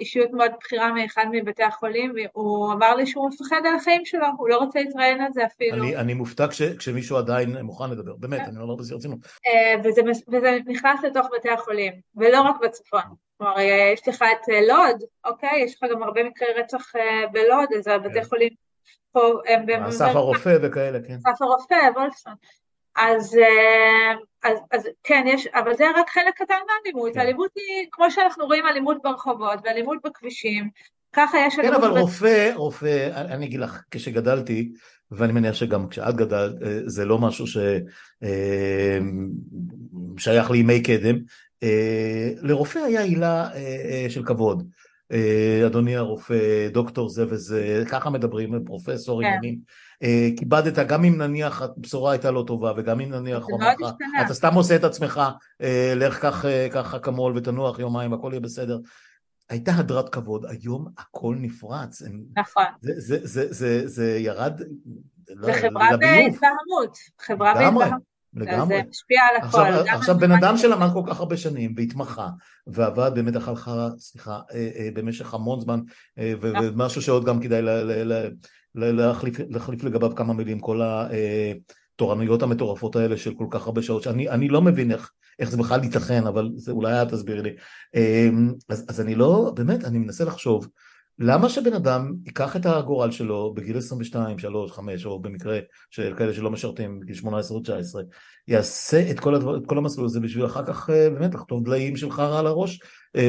[0.00, 4.48] אישיות מאוד בכירה מאחד מבתי החולים, והוא אמר לי שהוא מפחד על החיים שלו, הוא
[4.48, 5.84] לא רוצה להתראיין על זה אפילו.
[5.84, 8.44] אני, אני מופתע כש, כשמישהו עדיין מוכן לדבר, באמת, כן.
[8.44, 9.18] אני אומר בשיא הרצינות.
[9.84, 13.02] וזה נכנס לתוך בתי החולים, ולא רק בצפון.
[13.42, 15.62] כלומר, אה, יש לך את אה, לוד, אוקיי?
[15.64, 18.24] יש לך גם הרבה מקרי רצח אה, בלוד, אז הבתי כן.
[18.24, 18.50] חולים
[19.12, 19.82] פה הם...
[19.82, 21.14] אסף הרופא וכאלה, כן.
[21.14, 22.32] אסף הרופא, וולפסון.
[22.96, 23.38] אז,
[24.42, 27.14] אז, אז כן, יש, אבל זה רק חלק קטן מהאלימות.
[27.14, 27.20] כן.
[27.20, 30.68] האלימות היא, כמו שאנחנו רואים אלימות ברחובות ואלימות בכבישים,
[31.12, 31.78] ככה יש כן, אלימות...
[31.78, 34.72] אבל ב- רופא, רופא, אני אני אגיד לך, כשגדלתי,
[35.10, 36.54] ואני מניח שגם כשאת גדלת,
[36.86, 37.46] זה לא משהו
[40.16, 41.16] ששייך לימי קדם,
[42.42, 44.68] לרופא היה עילה אה, אה, של כבוד.
[45.12, 49.26] אה, אדוני הרופא, דוקטור זה וזה, ככה מדברים, פרופסור כן.
[49.26, 49.58] עניינים.
[50.02, 53.94] אה, כיבדת, גם אם נניח הבשורה הייתה לא טובה, וגם אם נניח הוא אמר לך.
[54.26, 55.20] אתה סתם עושה את עצמך,
[55.62, 58.78] אה, לך קח אה, קח אקמול ותנוח יומיים, הכל יהיה בסדר.
[59.50, 62.02] הייתה הדרת כבוד, היום הכל נפרץ.
[62.36, 62.64] נכון.
[62.80, 64.60] זה, זה, זה, זה, זה ירד
[65.42, 68.11] זה חברה בהתבהמות, חברה בהתבהמות.
[68.34, 68.76] לגמרי.
[68.76, 69.60] זה משפיע על הכל.
[69.60, 72.28] עכשיו, עכשיו בן אדם שלמד כל כך הרבה שנים והתמחה
[72.66, 73.54] ועבד באמת אחר
[73.98, 75.80] סליחה, אה, אה, במשך המון זמן
[76.18, 76.68] אה, נכון.
[76.68, 77.62] ומשהו שעוד גם כדאי
[78.74, 84.48] להחליף, להחליף לגביו כמה מילים, כל התורנויות המטורפות האלה של כל כך הרבה שעות, שאני
[84.48, 87.50] לא מבין איך, איך זה בכלל ייתכן, אבל זה אולי את תסבירי לי.
[88.68, 90.68] אז, אז אני לא, באמת, אני מנסה לחשוב
[91.18, 95.58] למה שבן אדם ייקח את הגורל שלו בגיל 22, 3, 5, או במקרה
[95.90, 98.02] של כאלה שלא משרתים בגיל 18 או 19,
[98.48, 101.96] יעשה את כל, הדבר, את כל המסלול הזה בשביל אחר כך אה, באמת לחתום דליים
[101.96, 102.80] של חרא על הראש
[103.16, 103.28] אה,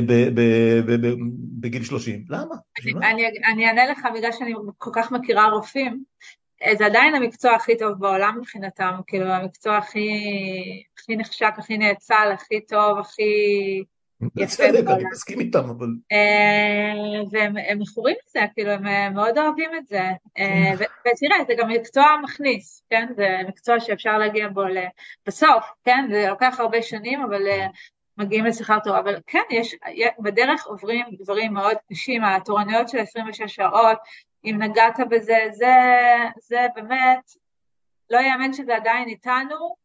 [1.60, 2.26] בגיל 30?
[2.30, 2.56] למה?
[2.86, 3.24] אני,
[3.54, 6.04] אני אענה לך בגלל שאני כל כך מכירה רופאים.
[6.64, 10.10] אה, זה עדיין המקצוע הכי טוב בעולם מבחינתם, כאילו המקצוע הכי,
[11.00, 13.24] הכי נחשק, הכי נאצל, הכי טוב, הכי...
[14.36, 15.88] בצדק, אני מסכים איתם, אבל...
[17.16, 20.02] אה, והם מכורים לזה, כאילו, הם אה, מאוד אוהבים את זה.
[20.38, 20.72] אה.
[20.78, 23.08] ותראה, זה גם מקצוע מכניס, כן?
[23.16, 24.62] זה מקצוע שאפשר להגיע בו
[25.28, 26.08] בסוף, כן?
[26.12, 27.42] זה לוקח הרבה שנים, אבל
[28.18, 28.96] מגיעים לשכר טוב.
[28.96, 29.76] אבל כן, יש,
[30.20, 33.98] בדרך עוברים דברים מאוד קשים, התורנויות של 26 שעות,
[34.46, 35.76] אם נגעת בזה, זה,
[36.42, 37.32] זה באמת,
[38.10, 39.84] לא יאמן שזה עדיין איתנו,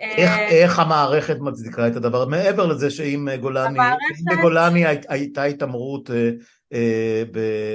[0.00, 4.38] איך, אה, איך המערכת מצדיקה את הדבר, מעבר לזה שאם גולני, המערכת...
[4.38, 6.30] בגולני הייתה התעמרות אה, אה,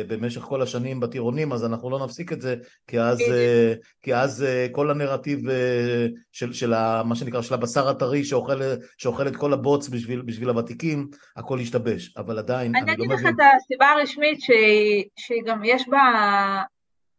[0.08, 2.56] במשך כל השנים בטירונים, אז אנחנו לא נפסיק את זה,
[2.88, 7.54] כי אז, אה, כי אז אה, כל הנרטיב אה, של, של ה, מה שנקרא, של
[7.54, 8.62] הבשר הטרי שאוכל,
[8.98, 13.18] שאוכל את כל הבוץ בשביל, בשביל הוותיקים, הכל ישתבש, אבל עדיין, אני, אני לא מבין.
[13.18, 16.02] אני אגיד לך את הסיבה הרשמית שהיא, שהיא גם יש בה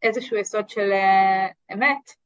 [0.03, 0.93] איזשהו יסוד של
[1.72, 2.25] אמת.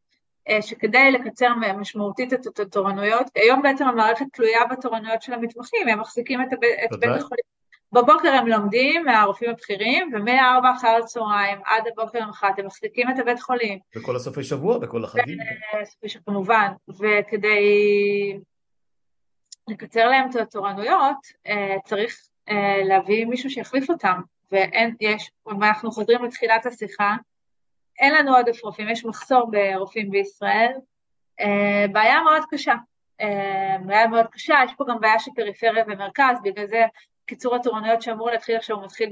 [0.48, 6.42] אה, שכדי לקצר משמעותית את התורנויות, היום בעצם המערכת תלויה בתורנויות של המתמחים, הם מחזיקים
[6.42, 7.57] את, את בית החולים.
[7.92, 13.40] בבוקר הם לומדים מהרופאים הבכירים, ומ-4 אחר הצהריים עד הבוקר המחרת הם מחזיקים את הבית
[13.40, 13.78] חולים.
[13.96, 15.38] בכל הסופי שבוע, בכל החגים.
[16.24, 18.38] כמובן, וכדי
[19.68, 21.16] לקצר להם את התורנויות,
[21.46, 22.18] אה, צריך
[22.48, 24.20] אה, להביא מישהו שיחליף אותם,
[24.52, 27.16] ואין, יש, אנחנו חוזרים לתחילת השיחה,
[27.98, 30.72] אין לנו עודף רופאים, יש מחסור ברופאים בישראל,
[31.40, 32.74] אה, בעיה מאוד קשה,
[33.20, 36.84] אה, בעיה מאוד קשה, יש פה גם בעיה של פריפריה ומרכז, בגלל זה
[37.28, 39.10] קיצור התורנויות שאמור להתחיל עכשיו מתחיל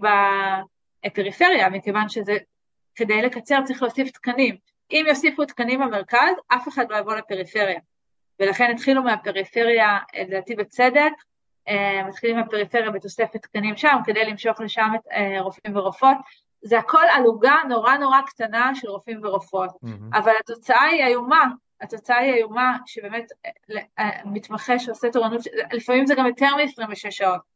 [1.07, 2.37] בפריפריה, מכיוון שזה,
[2.95, 4.57] כדי לקצר צריך להוסיף תקנים.
[4.91, 7.81] אם יוסיפו תקנים במרכז, אף אחד לא יבוא לפריפריה.
[8.41, 11.13] ולכן התחילו מהפריפריה, לדעתי בצדק,
[11.69, 15.01] אה, מתחילים מהפריפריה בתוספת תקנים שם, כדי למשוך לשם את
[15.41, 16.17] רופאים ורופאות.
[16.63, 20.19] זה הכל עלוגה נורא נורא קטנה של רופאים ורופאות, mm-hmm.
[20.19, 21.45] אבל התוצאה היא איומה,
[21.81, 25.41] התוצאה היא איומה שבאמת אה, אה, מתמחה שעושה תורנות,
[25.73, 27.56] לפעמים זה גם יותר מ-26 שעות.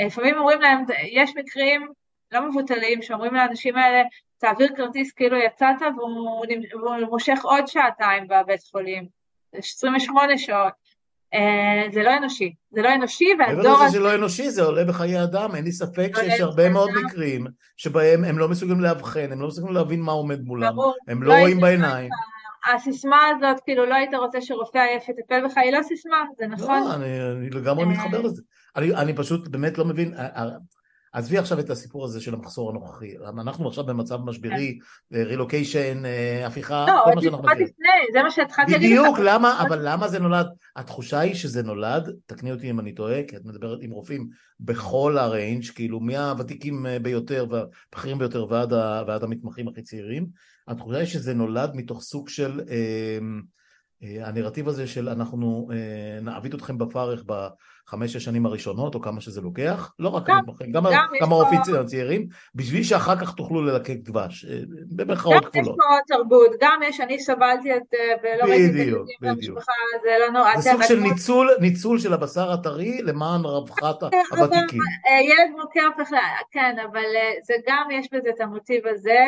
[0.00, 1.86] לפעמים אומרים להם, יש מקרים
[2.32, 4.02] לא מבוטלים שאומרים לאנשים האלה,
[4.38, 9.06] תעביר כרטיס כאילו יצאת והוא, והוא מושך עוד שעתיים בבית חולים,
[9.52, 10.72] 28 שעות.
[11.34, 13.84] אה, זה לא אנושי, זה לא אנושי והדור הזה...
[13.86, 17.46] לזה לא אנושי, זה עולה בחיי אדם, אין לי ספק לא שיש הרבה מאוד מקרים
[17.76, 20.74] שבהם הם לא מסוגלים לאבחן, הם לא מסוגלים להבין מה עומד מולם,
[21.08, 22.10] הם לא, לא רואים בעיניים.
[22.74, 26.82] הסיסמה הזאת, כאילו לא היית רוצה שרופא עייף יטפל בך, היא לא סיסמה, זה נכון.
[26.82, 27.88] לא, אני לגמרי אה.
[27.88, 28.42] מתחבר לזה.
[28.76, 30.14] אני פשוט באמת לא מבין,
[31.16, 34.78] עזבי עכשיו את הסיפור הזה של המחסור הנוכחי, אנחנו עכשיו במצב משברי,
[35.12, 36.04] רילוקיישן, כן.
[36.04, 37.66] אה, אה, הפיכה, לא, כל מה שאנחנו מכירים.
[38.12, 39.00] זה מה שהתחלתי להגיד לך.
[39.00, 40.46] בדיוק, למה, אבל למה זה נולד?
[40.76, 44.28] התחושה היא שזה נולד, תקני אותי אם אני טועה, כי את מדברת עם רופאים
[44.60, 48.72] בכל הריינג', כאילו מהוותיקים אה, ביותר והבכירים ביותר ועד,
[49.06, 50.26] ועד המתמחים הכי צעירים,
[50.68, 52.60] התחושה היא שזה נולד מתוך סוג של...
[52.70, 53.18] אה,
[54.02, 57.22] הנרטיב הזה של אנחנו אה, נעביד אתכם בפרך
[57.86, 60.84] בחמש השנים הראשונות או כמה שזה לוקח, לא רק המתמחים, גם,
[61.22, 65.52] גם הרופאים הצעירים, בשביל שאחר כך תוכלו ללקק דבש, אה, במרכאות כפולות.
[65.54, 69.72] גם יש פה תרבות, גם יש, אני סבלתי את, אה, ולא ראיתי את הילדים במשפחה,
[70.02, 70.60] זה לא נורא.
[70.60, 74.80] זה סוג של ניצול, ניצול של הבשר הטרי למען רווחת הוותיקים.
[75.22, 76.10] ילד מוכה הופך,
[76.52, 77.04] כן, אבל
[77.42, 79.24] זה גם, יש בזה את המוטיב הזה,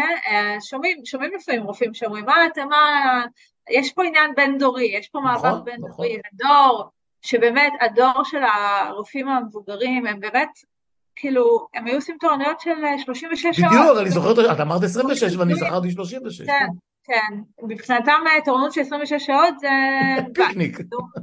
[0.61, 3.23] שומעים, שומעים לפעמים רופאים שאומרים, מה אתה, מה...
[3.71, 5.91] יש פה עניין בין דורי, יש פה נכון, בין נכון.
[5.91, 6.91] דורי, הדור,
[7.23, 10.49] שבאמת הדור של הרופאים המבוגרים הם באמת,
[11.17, 12.71] כאילו, הם היו עושים תורנויות של
[13.05, 13.73] 36 שעות.
[13.73, 16.47] בדיוק, אני זוכרת, את אמרת 26 ואני זכרתי 36.
[16.47, 16.67] כן,
[17.05, 19.69] כן, מבחינתם אה, תורנות של 26 שעות זה...
[20.35, 20.79] פיקניק.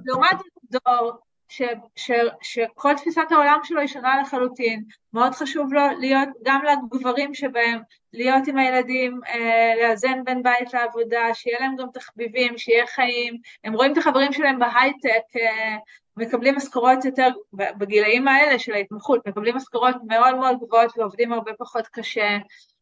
[0.06, 0.38] לעומת
[0.72, 1.12] דור
[1.50, 1.62] ש,
[1.96, 4.84] ש, שכל תפיסת העולם שלו היא שונה לחלוטין,
[5.14, 7.80] מאוד חשוב לו להיות, גם לגברים שבהם,
[8.14, 13.74] להיות עם הילדים, אה, לאזן בין בית לעבודה, שיהיה להם גם תחביבים, שיהיה חיים, הם
[13.74, 15.76] רואים את החברים שלהם בהייטק, אה,
[16.18, 21.88] מקבלים משכורות יותר, בגילאים האלה של ההתמחות, מקבלים משכורות מאוד מאוד גבוהות ועובדים הרבה פחות
[21.88, 22.38] קשה,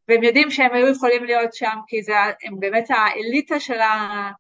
[0.08, 4.32] והם יודעים שהם היו יכולים להיות שם כי זה, הם באמת האליטה של ה...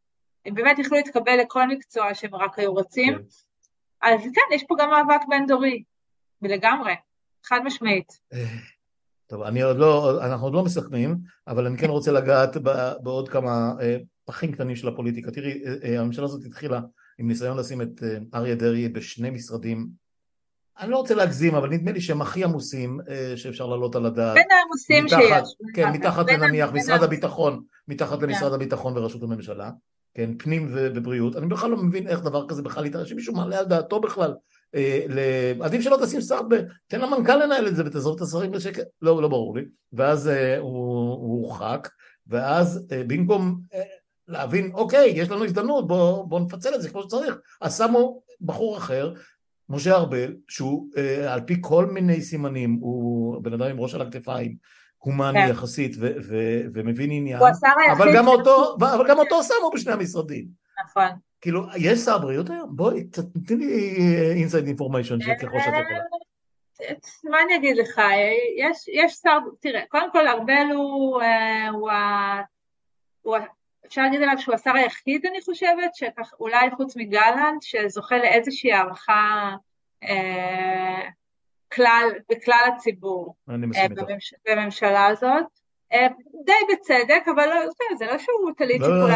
[0.45, 3.13] הם באמת יכלו להתקבל לכל מקצוע שהם רק היו רוצים.
[3.13, 3.21] כן.
[4.03, 5.83] אז כן, יש פה גם מאבק בין דורי,
[6.41, 6.93] ולגמרי,
[7.45, 8.19] חד משמעית.
[8.33, 8.45] אה,
[9.27, 12.57] טוב, אני עוד לא, אנחנו עוד לא מסכמים, אבל אני כן רוצה לגעת
[13.03, 15.31] בעוד כמה אה, פחים קטנים של הפוליטיקה.
[15.31, 16.79] תראי, אה, הממשלה הזאת התחילה
[17.17, 20.03] עם ניסיון לשים את אריה דרעי בשני משרדים
[20.79, 22.99] אני לא רוצה להגזים, אבל נדמה לי שהם הכי עמוסים
[23.35, 24.33] שאפשר להעלות על הדעת.
[24.33, 25.55] בין העמוסים שיש.
[25.73, 28.55] כן, מתחת לנניח משרד הביטחון, מתחת למשרד כן.
[28.55, 29.69] הביטחון וראשות הממשלה.
[30.13, 33.65] כן, פנים ובריאות, אני בכלל לא מבין איך דבר כזה בכלל יתראה, שמישהו מעלה על
[33.65, 34.33] דעתו בכלל.
[34.75, 36.39] אה, עדיף שלא תשים שר,
[36.87, 39.65] תן למנכ"ל לנהל את זה ותעזוב את השרים בשקט, לא, לא ברור לי.
[39.93, 41.89] ואז אה, הוא הורחק,
[42.27, 43.61] ואז אה, במקום
[44.27, 48.77] להבין, אוקיי, יש לנו הזדמנות, בואו בוא נפצל את זה כמו שצריך, אז שמו בחור
[48.77, 49.13] אחר,
[49.69, 50.89] משה ארבל, שהוא
[51.27, 54.55] על פי כל מיני סימנים, הוא בן אדם עם ראש על הכתפיים,
[55.03, 55.51] הומני כן.
[55.51, 57.39] יחסית ו- ו- ומבין עניין,
[57.91, 60.45] אבל גם, אותו, אבל גם אותו שמו בשני המשרדים.
[60.85, 61.09] נכון.
[61.41, 62.69] כאילו, יש שר בריאות היום?
[62.71, 63.95] בואי, תתני לי
[64.35, 65.99] inside information ככל שאת יכולה.
[67.23, 68.01] מה אני אגיד לך,
[68.57, 71.91] יש, יש שר, תראה, קודם כל ארבל הוא, אה, הוא,
[73.21, 73.37] הוא,
[73.85, 79.55] אפשר להגיד עליו שהוא השר היחיד, אני חושבת, שכך, אולי חוץ מגלנט, שזוכה לאיזושהי הערכה
[80.03, 81.09] אה,
[81.75, 85.45] כלל, בכלל הציבור אה, בממש, בממשלה הזאת.
[85.93, 86.07] אה,
[86.45, 87.55] די בצדק, אבל לא,
[87.97, 89.07] זה לא שהוא טלית לא, לא,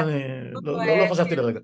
[0.52, 1.60] לא, לא, לא חשבתי לרגע.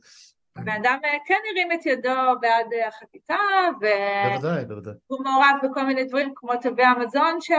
[0.56, 3.38] הבן אדם אה, כן הרים את ידו בעד החקיקה,
[3.82, 7.52] והוא מעורב בכל מיני דברים כמו תווי המזון ש...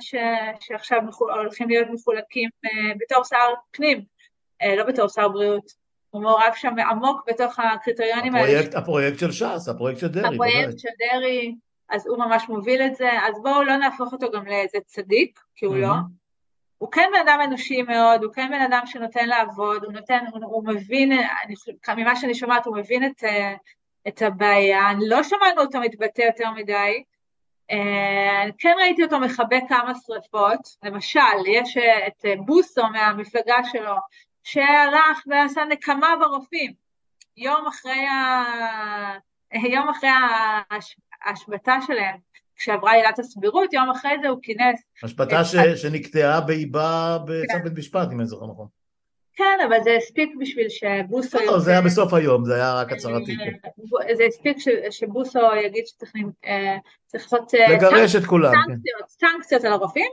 [0.00, 0.14] ש...
[0.60, 2.50] שעכשיו הולכים להיות מחולקים
[3.00, 4.04] בתור שר פנים,
[4.76, 5.86] לא בתור שר בריאות.
[6.10, 8.78] הוא מעורב שם עמוק בתוך הקריטריונים הפרויקט, האלה.
[8.78, 10.34] הפרויקט של ש"ס, הפרויקט של דרעי.
[10.34, 11.54] הפרויקט של דרעי,
[11.88, 15.66] אז הוא ממש מוביל את זה, אז בואו לא נהפוך אותו גם לאיזה צדיק, כי
[15.66, 15.92] הוא לא.
[16.78, 20.44] הוא כן בן אדם אנושי מאוד, הוא כן בן אדם שנותן לעבוד, הוא נותן, הוא,
[20.44, 21.54] הוא מבין, אני,
[21.96, 23.24] ממה שאני שומעת, הוא מבין את,
[24.08, 27.02] את הבעיה, אני לא שמענו אותו מתבטא יותר מדי,
[27.70, 31.76] אה, כן ראיתי אותו מכבה כמה שריפות, למשל, יש
[32.06, 33.94] את בוסו מהמפלגה שלו,
[34.44, 36.72] שהלך ועשה נקמה ברופאים,
[37.36, 38.44] יום אחרי, ה...
[39.74, 40.08] יום אחרי
[41.24, 42.16] ההשבתה שלהם,
[42.56, 44.82] כשעברה עילת הסבירות, יום אחרי זה הוא כינס...
[45.02, 45.56] השבתה ש...
[45.56, 47.62] שנקטעה באיבה בצו כן.
[47.64, 48.66] בית משפט, אם אני זוכר נכון.
[49.36, 51.38] כן, אבל זה הספיק בשביל שבוסו...
[51.46, 53.36] לא, זה היה בסוף היום, זה היה רק הצהרתי.
[53.36, 54.14] כן.
[54.14, 54.56] זה הספיק
[54.90, 56.12] שבוסו יגיד שצריך
[56.46, 56.76] אה,
[57.14, 57.54] לעשות...
[57.54, 58.52] אה, לגרש את כולם.
[58.52, 58.74] כן.
[59.08, 60.10] סנקציות על הרופאים,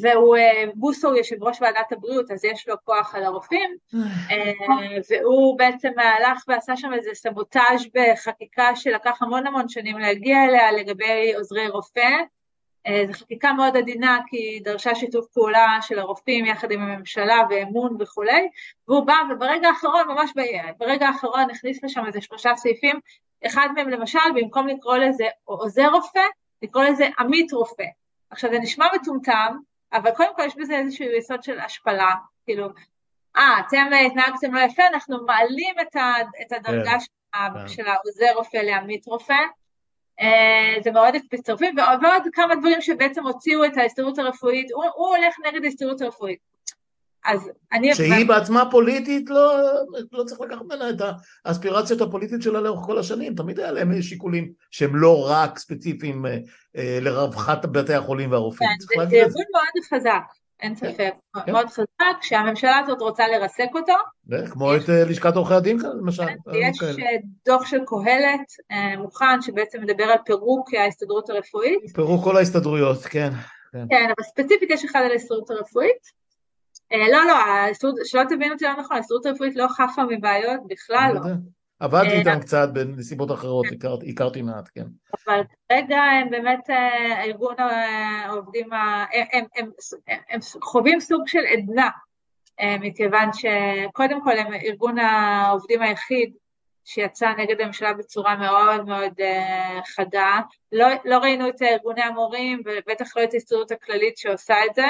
[0.00, 3.76] והוא, אה, בוסו הוא יושב ראש ועדת הבריאות, אז יש לו כוח על הרופאים,
[4.30, 4.52] אה,
[5.10, 11.34] והוא בעצם הלך ועשה שם איזה סבוטאז' בחקיקה שלקח המון המון שנים להגיע אליה לגבי
[11.34, 12.10] עוזרי רופא.
[12.86, 17.42] אה, זו חקיקה מאוד עדינה כי היא דרשה שיתוף פעולה של הרופאים יחד עם הממשלה
[17.50, 18.48] ואמון וכולי,
[18.88, 20.30] והוא בא וברגע האחרון, ממש
[20.78, 23.00] ברגע האחרון הכניס לשם איזה שלושה סעיפים,
[23.46, 26.24] אחד מהם למשל, במקום לקרוא לזה עוזר רופא,
[26.62, 27.84] לקרוא לזה עמית רופא.
[28.30, 29.56] עכשיו זה נשמע מטומטם,
[29.92, 32.14] אבל קודם כל יש בזה איזשהו יסוד של השפלה,
[32.44, 32.68] כאילו,
[33.36, 37.00] אה, אתם התנהגתם לא יפה, אנחנו מעלים את, ה, את הדרגה yeah,
[37.34, 37.84] כן, של, yeah.
[37.84, 37.90] כן.
[37.90, 39.38] העוזר רופא לעמית רופא,
[40.20, 45.36] Uh, זה מאוד מצטרפים, ועוד כמה דברים שבעצם הוציאו את ההסתדרות הרפואית, הוא, הוא הולך
[45.46, 46.38] נגד ההסתדרות הרפואית.
[47.26, 47.94] אז אני...
[47.94, 49.56] שהיא בעצמה פוליטית, לא,
[50.12, 50.96] לא צריך לקחת ממנה את
[51.44, 56.38] האספירציות הפוליטיות שלה לאורך כל השנים, תמיד היה להם שיקולים שהם לא רק ספציפיים אה,
[56.76, 58.68] אה, לרווחת בתי החולים והרופאים.
[58.88, 60.22] כן, זה, ארגון מאוד חזק,
[60.60, 61.12] אין כן, ספק,
[61.46, 61.52] כן.
[61.52, 63.92] מאוד חזק, שהממשלה הזאת רוצה לרסק אותו.
[64.50, 66.26] כמו יש, את אה, לשכת עורכי הדין למשל.
[66.26, 67.10] כן, יש כאלה.
[67.46, 71.90] דוח של קהלת מוכן, שבעצם מדבר על פירוק ההסתדרות הרפואית.
[71.94, 73.30] פירוק כל ההסתדרויות, כן.
[73.72, 76.25] כן, כן אבל ספציפית יש אחד על ההסתדרות הרפואית.
[76.92, 77.34] אה, לא, לא,
[78.04, 81.20] שלא תבין אותי לא נכון, ההסתדרות הרפואית לא חפה מבעיות בכלל לא.
[81.80, 83.66] עבדתי אה, איתם קצת בנסיבות אחרות.
[84.08, 84.86] הכרתי מעט, כן.
[85.26, 88.68] אבל כרגע הם באמת אה, ארגון העובדים,
[90.30, 91.88] הם חווים סוג של עדנה,
[92.80, 96.32] מכיוון שקודם כל הם ארגון העובדים היחיד
[96.84, 99.12] שיצא נגד הממשלה בצורה מאוד מאוד
[99.94, 100.40] חדה.
[100.72, 104.86] לא, לא ראינו את ארגוני המורים ובטח לא את ההסתדרות הכללית שעושה את זה.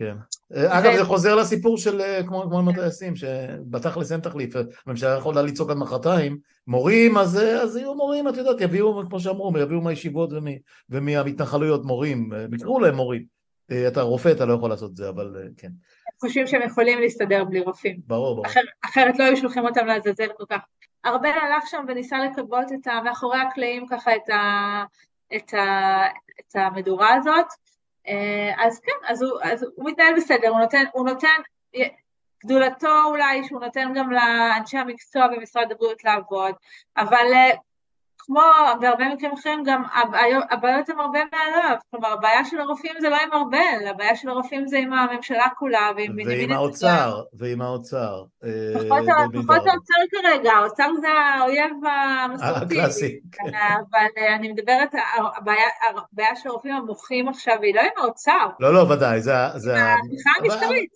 [0.00, 0.16] כן.
[0.56, 4.54] אה, אגב, זה חוזר לסיפור של אה, כמו עם הטייסים, שבתכלס אין תחליף,
[4.86, 9.20] הממשלה יכולה לצעוק עד מחרתיים, מורים, אז, אה, אז יהיו מורים, את יודעת, יביאו, כמו
[9.20, 10.30] שאמרו, יביאו מהישיבות
[10.90, 13.40] ומהמתנחלויות מורים, יקראו להם מורים.
[13.88, 15.66] אתה רופא, אתה לא יכול לעשות את זה, אבל כן.
[15.66, 18.00] הם חושבים שהם יכולים להסתדר בלי רופאים.
[18.06, 18.46] ברור, ברור.
[18.84, 20.60] אחרת לא היו שולחים אותם לעזאזל כל כך.
[21.06, 23.00] ארבל הלך שם וניסה לכבות את ה...
[23.04, 24.84] מאחורי הקלעים ככה את, ה,
[25.36, 26.02] את, ה,
[26.40, 27.46] את המדורה הזאת,
[28.58, 31.36] אז כן, אז הוא, אז הוא מתנהל בסדר, הוא נותן, הוא נותן,
[32.44, 36.54] גדולתו אולי שהוא נותן גם לאנשי המקצוע במשרד הבריאות לעבוד,
[36.96, 37.50] אבל אה,
[38.32, 38.40] כמו
[38.80, 39.82] בהרבה מקרים אחרים, גם
[40.50, 41.76] הבעיות הן הרבה מעליו.
[41.90, 45.90] כלומר, הבעיה של הרופאים זה לא עם ארבל, הבעיה של הרופאים זה עם הממשלה כולה
[45.96, 48.22] ועם בנימין ועם האוצר, ועם האוצר.
[48.44, 48.50] אה,
[49.32, 52.80] פחות האוצר כרגע, האוצר זה האויב המסורתי.
[52.80, 53.20] הקלאסי.
[53.32, 53.42] כן.
[53.44, 54.94] אבל אה, אני מדברת,
[55.36, 58.46] הבעיה של הרופאים המוחים עכשיו היא לא עם האוצר.
[58.60, 59.34] לא, לא, ודאי, זה...
[59.36, 60.90] ההפיכה המשטרית.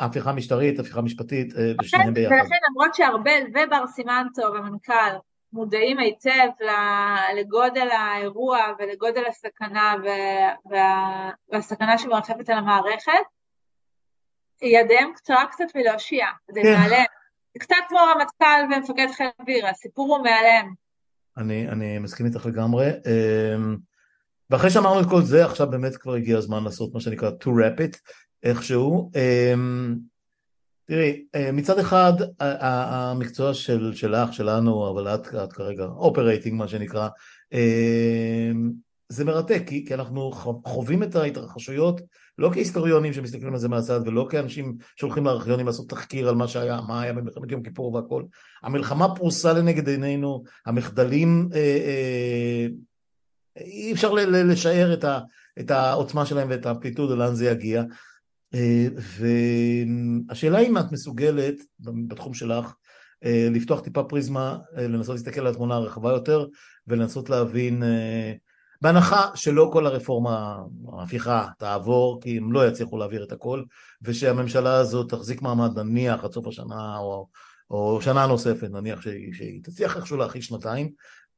[0.00, 2.34] הפיכה משטרית, הפיכה משפטית, ושניהם ביחד.
[2.34, 5.16] ולכן למרות שארבל ובר סימנטו, המנכ"ל,
[5.52, 6.48] מודעים היטב
[7.36, 9.94] לגודל האירוע ולגודל הסכנה
[10.70, 13.12] וה, והסכנה שמרחפת על המערכת,
[14.62, 16.74] ידיהם קצרה קצת מלהושיע, זה כן.
[16.78, 17.04] מעליהם.
[17.54, 20.74] זה קצת כמו רמטכ"ל ומפקד חיל אוויר, הסיפור הוא מעליהם.
[21.36, 22.86] אני, אני מסכים איתך לגמרי.
[22.86, 23.76] אמ,
[24.50, 27.80] ואחרי שאמרנו את כל זה, עכשיו באמת כבר הגיע הזמן לעשות מה שנקרא to wrap
[27.80, 27.98] it
[28.42, 29.10] איכשהו.
[30.90, 37.08] תראי, אה, מצד אחד המקצוע של, שלך, שלנו, אבל את, את כרגע operating מה שנקרא,
[37.52, 38.50] אה,
[39.08, 40.30] זה מרתק, כי, כי אנחנו
[40.64, 42.00] חווים את ההתרחשויות
[42.38, 46.80] לא כהיסטוריונים שמסתכלים על זה מהצד ולא כאנשים שהולכים לארכיונים לעשות תחקיר על מה שהיה,
[46.88, 48.22] מה היה במלחמת יום כיפור והכל.
[48.62, 52.66] המלחמה פרוסה לנגד עינינו, המחדלים, אה, אה,
[53.56, 55.20] אי אפשר לשער את, ה,
[55.60, 57.82] את העוצמה שלהם ואת האמפליטודה לאן זה יגיע.
[58.54, 58.88] אה,
[60.28, 61.54] והשאלה אם את מסוגלת
[62.08, 62.74] בתחום שלך
[63.24, 66.46] אה, לפתוח טיפה פריזמה, אה, לנסות להסתכל על התמונה הרחבה יותר
[66.86, 67.82] ולנסות להבין,
[68.82, 70.58] בהנחה שלא כל הרפורמה,
[70.98, 73.62] ההפיכה, תעבור, כי הם לא יצליחו להעביר את הכל,
[74.02, 77.28] ושהממשלה הזאת תחזיק מעמד נניח עד סוף השנה או,
[77.70, 80.90] או שנה נוספת, נניח שהיא, שהיא תצליח איכשהו להכיל שנתיים,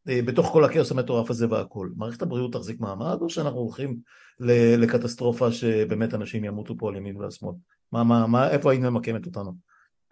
[0.07, 1.89] בתוך כל הכאוס המטורף הזה והכל.
[1.97, 3.97] מערכת הבריאות תחזיק מעמד או שאנחנו הולכים
[4.79, 7.55] לקטסטרופה שבאמת אנשים ימותו פה על ימין ועל שמאל?
[7.93, 9.53] מה, מה, מה, איפה היית ממקמת אותנו?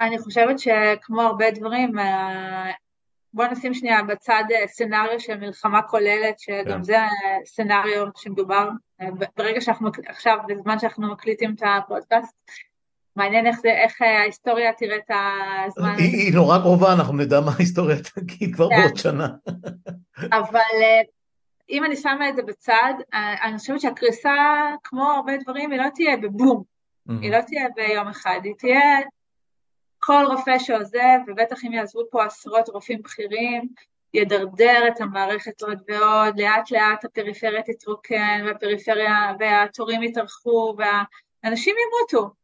[0.00, 2.70] אני חושבת שכמו הרבה דברים, אה,
[3.34, 6.82] בוא נשים שנייה בצד אה, סצנריו של מלחמה כוללת, שגם כן.
[6.82, 6.96] זה
[7.44, 8.68] סצנריו שמדובר,
[9.00, 9.06] אה,
[9.36, 12.34] ברגע שאנחנו, עכשיו, בזמן שאנחנו מקליטים את הפודקאסט,
[13.16, 15.10] מעניין איך, זה, איך ההיסטוריה תראה את
[15.66, 15.94] הזמן.
[15.98, 18.80] היא, היא נורא קרובה, אנחנו נדע מה ההיסטוריה תגיד כבר כן.
[18.80, 19.28] בעוד שנה.
[20.38, 20.60] אבל
[21.70, 24.34] אם אני שמה את זה בצד, אה, אני חושבת שהקריסה,
[24.84, 27.12] כמו הרבה דברים, היא לא תהיה בבום, mm-hmm.
[27.22, 28.98] היא לא תהיה ביום אחד, היא תהיה
[29.98, 33.68] כל רופא שעוזב, ובטח אם יעזבו פה עשרות רופאים בכירים,
[34.14, 42.34] ידרדר את המערכת עוד ועוד, לאט לאט הפריפריה תתרוקן, והפריפריה, והתורים יתארכו, והאנשים ימותו.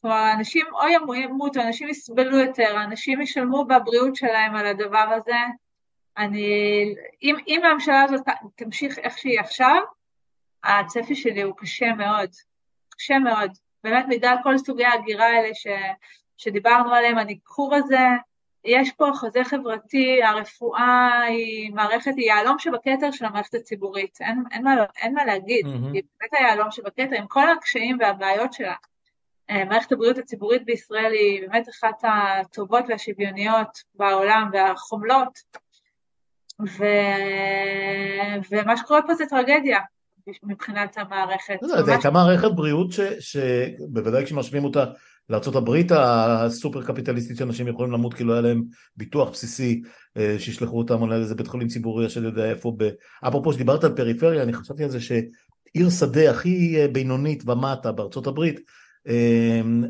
[0.00, 0.66] כלומר, אנשים
[1.06, 5.36] או ימותו, אנשים יסבלו יותר, אנשים ישלמו בבריאות שלהם על הדבר הזה,
[6.18, 8.22] אני, אם, אם הממשלה הזאת
[8.54, 9.82] תמשיך איך שהיא עכשיו,
[10.64, 12.30] הצפי שלי הוא קשה מאוד,
[12.90, 13.50] קשה מאוד.
[13.84, 15.66] באמת בגלל כל סוגי ההגירה האלה ש,
[16.36, 18.06] שדיברנו עליהם, הניכור הזה,
[18.64, 24.64] יש פה חוזה חברתי, הרפואה היא מערכת, היא יהלום שבכתר של המערכת הציבורית, אין, אין,
[24.64, 25.92] מה, אין מה להגיד, mm-hmm.
[25.92, 28.74] היא באמת היהלום שבכתר עם כל הקשיים והבעיות שלה.
[29.50, 35.38] אה, מערכת הבריאות הציבורית בישראל היא באמת אחת הטובות והשוויוניות בעולם והחומלות,
[36.60, 36.84] ו...
[38.50, 39.78] ומה שקורה פה זה טרגדיה
[40.42, 41.56] מבחינת המערכת.
[41.62, 42.90] לא, זה הייתה מערכת בריאות
[43.20, 44.84] שבוודאי כשמשווים אותה
[45.30, 48.62] לארה"ב הסופר קפיטליסטית שאנשים יכולים למות כי לא היה להם
[48.96, 49.82] ביטוח בסיסי
[50.16, 52.72] אה, שישלחו אותם אולי לאיזה בית חולים ציבורי שאני יודע איפה.
[52.76, 52.88] ב...
[53.28, 58.26] אפרופו שדיברת על פריפריה אני חשבתי על זה שעיר שדה הכי אה, בינונית ומטה בארצות
[58.26, 58.62] הברית אמ,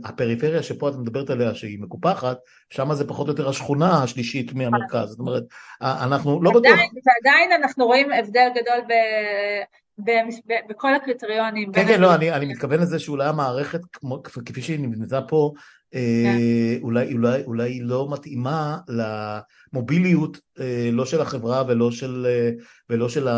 [0.05, 2.39] הפריפריה שפה את מדברת עליה שהיא מקופחת,
[2.71, 5.43] שם זה פחות או יותר השכונה השלישית מהמרכז, זאת אומרת,
[5.81, 6.63] אנחנו לא בטוח...
[7.07, 8.93] ועדיין אנחנו רואים הבדל גדול ב...
[10.69, 11.73] בכל הקריטריונים.
[11.73, 15.53] כן, כן, לא, אני, אני מתכוון לזה שאולי המערכת, כמו, כפי שהיא נבנתה פה.
[16.83, 22.51] אולי, אולי, אולי היא לא מתאימה למוביליות אה, לא של החברה ולא של, אה,
[22.91, 23.29] ולא של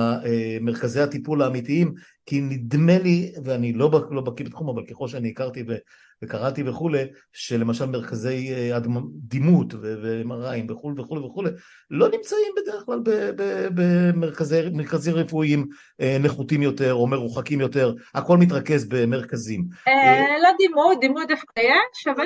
[0.61, 1.95] מרכזי הטיפול האמיתיים,
[2.27, 5.75] כי נדמה לי, ואני לא, לא בקיא בתחום, אבל ככל שאני הכרתי ו,
[6.23, 8.79] וקראתי וכולי, שלמשל מרכזי אה,
[9.13, 11.51] דימות ומראים וכולי וכולי וכולי,
[11.91, 13.01] לא נמצאים בדרך כלל
[13.75, 15.67] במרכזים רפואיים
[16.01, 19.65] אה, נחותים יותר או מרוחקים יותר, הכל מתרכז במרכזים.
[19.89, 22.25] אה, לא דימות, דימות דווקא יש, אבל.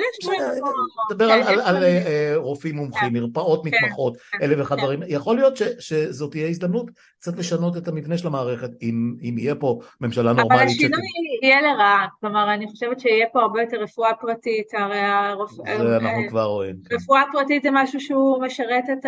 [1.11, 1.31] נדבר
[1.63, 1.83] על
[2.35, 3.13] רופאים מומחים, כן.
[3.13, 7.87] מרפאות כן, מתמחות, כן, אלף ואחד הדברים, יכול להיות שזאת תהיה הזדמנות קצת לשנות את
[7.87, 10.61] המבנה של המערכת, אם, יהיה פה ממשלה נורמלית.
[10.61, 10.99] אבל השינוי.
[11.43, 15.51] יהיה לרעה, כלומר אני חושבת שיהיה פה הרבה יותר רפואה פרטית, הרי הרופ...
[15.51, 16.75] זה אנחנו אה, כבר רואים.
[16.89, 16.95] כן.
[16.95, 19.05] רפואה פרטית זה משהו שהוא משרת את,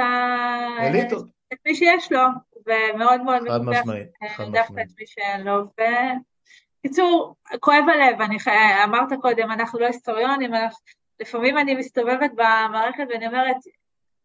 [1.66, 2.22] מי שיש לו,
[2.68, 5.64] ומאוד מאוד מפתח אה, דווקא את מי שאין לו.
[6.88, 8.52] קיצור, כואב הלב, אני חי...
[8.84, 10.78] אמרת קודם, אנחנו לא היסטוריונים, אנחנו...
[11.20, 13.56] לפעמים אני מסתובבת במערכת ואני אומרת,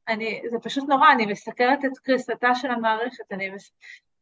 [0.08, 3.72] אני, זה פשוט נורא, אני מסקרת את קריסתה של המערכת, אני, מס...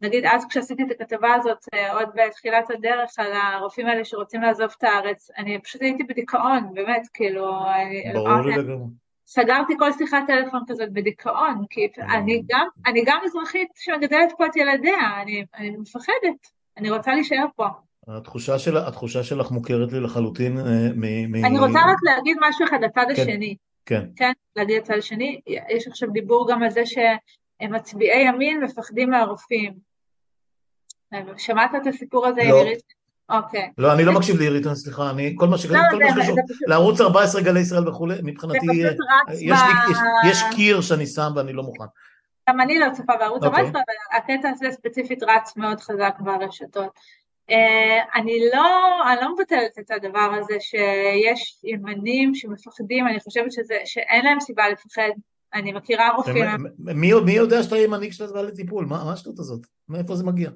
[0.01, 4.71] נגיד אז כשעשיתי את הכתבה הזאת אה, עוד בתחילת הדרך על הרופאים האלה שרוצים לעזוב
[4.79, 7.61] את הארץ, אני פשוט הייתי בדיכאון, באמת, כאילו,
[8.15, 8.87] ברור לי לגמרי.
[9.27, 14.57] סגרתי כל שיחת טלפון כזאת בדיכאון, כי אני גם, אני גם אזרחית שמגדלת פה את
[14.57, 17.67] ילדיה, אני, אני מפחדת, אני רוצה להישאר פה.
[18.09, 20.65] התחושה, של, התחושה שלך מוכרת לי לחלוטין אה,
[20.97, 21.33] מ...
[21.33, 21.45] מ...
[21.45, 23.57] אני רוצה רק להגיד משהו אחד לצד כן, השני.
[23.87, 24.07] כן.
[24.17, 25.41] כן, להגיד לצד השני.
[25.47, 29.73] יש עכשיו דיבור גם על זה שמצביעי ימין מפחדים מהרופאים.
[31.37, 32.49] שמעת את הסיפור הזה לא.
[32.49, 32.83] עם עירית?
[33.29, 33.71] אוקיי.
[33.79, 36.37] לא, אני לא מקשיב לעירית, סליחה, אני, כל מה שקשור, כל מה שקשור
[36.67, 38.93] לערוץ 14 גלי ישראל וכולי, מבחינתי, אה,
[40.31, 41.85] יש קיר שאני שם ואני לא מוכן.
[42.49, 43.83] גם אני לא צופה בערוץ 14, אוקיי.
[43.83, 46.91] אבל הקטע הזה ספציפית רץ מאוד חזק ברשתות.
[47.51, 48.67] אה, אני לא,
[49.13, 54.69] אני לא מבטלת את הדבר הזה שיש ימנים שמפחדים, אני חושבת שזה, שאין להם סיבה
[54.69, 55.11] לפחד.
[55.55, 56.45] אני מכירה רופאים...
[56.79, 58.85] מי, מי יודע שאתה ימני כשאתה בא לטיפול?
[58.85, 59.61] מה השטות הזאת?
[59.89, 60.51] מאיפה זה מגיע?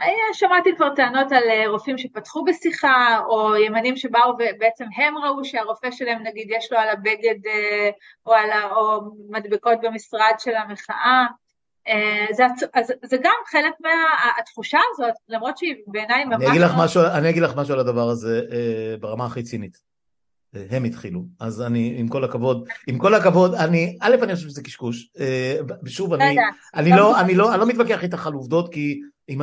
[0.00, 5.44] אה, שמעתי כבר טענות על אה, רופאים שפתחו בשיחה, או ימנים שבאו ובעצם הם ראו
[5.44, 7.50] שהרופא שלהם, נגיד, יש לו על הבגד
[8.26, 11.26] או, על, או מדבקות במשרד של המחאה.
[11.88, 16.36] אה, זה, אז, זה גם חלק מהתחושה הזאת, למרות שהיא בעיניי ממש...
[16.36, 19.78] אני אגיד, לך משהו, אני אגיד לך משהו על הדבר הזה אה, ברמה הכי צינית.
[20.56, 24.48] אה, הם התחילו, אז אני, עם כל הכבוד, עם כל הכבוד, אני, א', אני חושב
[24.48, 25.08] שזה קשקוש,
[25.86, 26.36] שוב, אני,
[26.74, 29.00] אני לא, אני לא, אני לא מתווכח איתך על עובדות, כי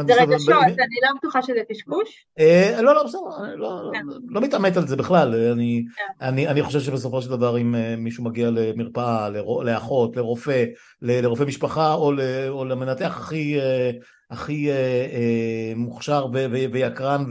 [0.07, 2.25] זה רגשות, אני לא בטוחה שזה קשקוש.
[2.39, 4.05] אה, לא, לא, בסדר, אני לא, כן.
[4.27, 5.53] לא מתעמת על זה בכלל.
[5.97, 6.25] כן.
[6.25, 9.29] אני חושב שבסופו של דבר אם אה, מישהו מגיע למרפאה,
[9.63, 10.65] לאחות, לרופא,
[11.01, 11.93] לרופא משפחה
[12.49, 13.31] או למנתח
[14.29, 14.69] הכי
[15.75, 16.27] מוכשר
[16.71, 17.23] ויקרן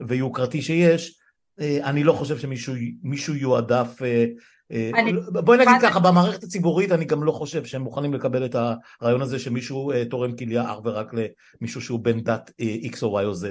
[0.00, 1.18] ויוקרתי שיש,
[1.60, 3.98] אה, אני לא חושב שמישהו יועדף
[4.72, 5.12] אני,
[5.44, 8.56] בואי נגיד ככה, במערכת הציבורית אני גם לא חושב שהם מוכנים לקבל את
[9.00, 11.12] הרעיון הזה שמישהו uh, תורם כליה אך ורק
[11.60, 13.44] למישהו שהוא בן דת uh, X או Y או Z.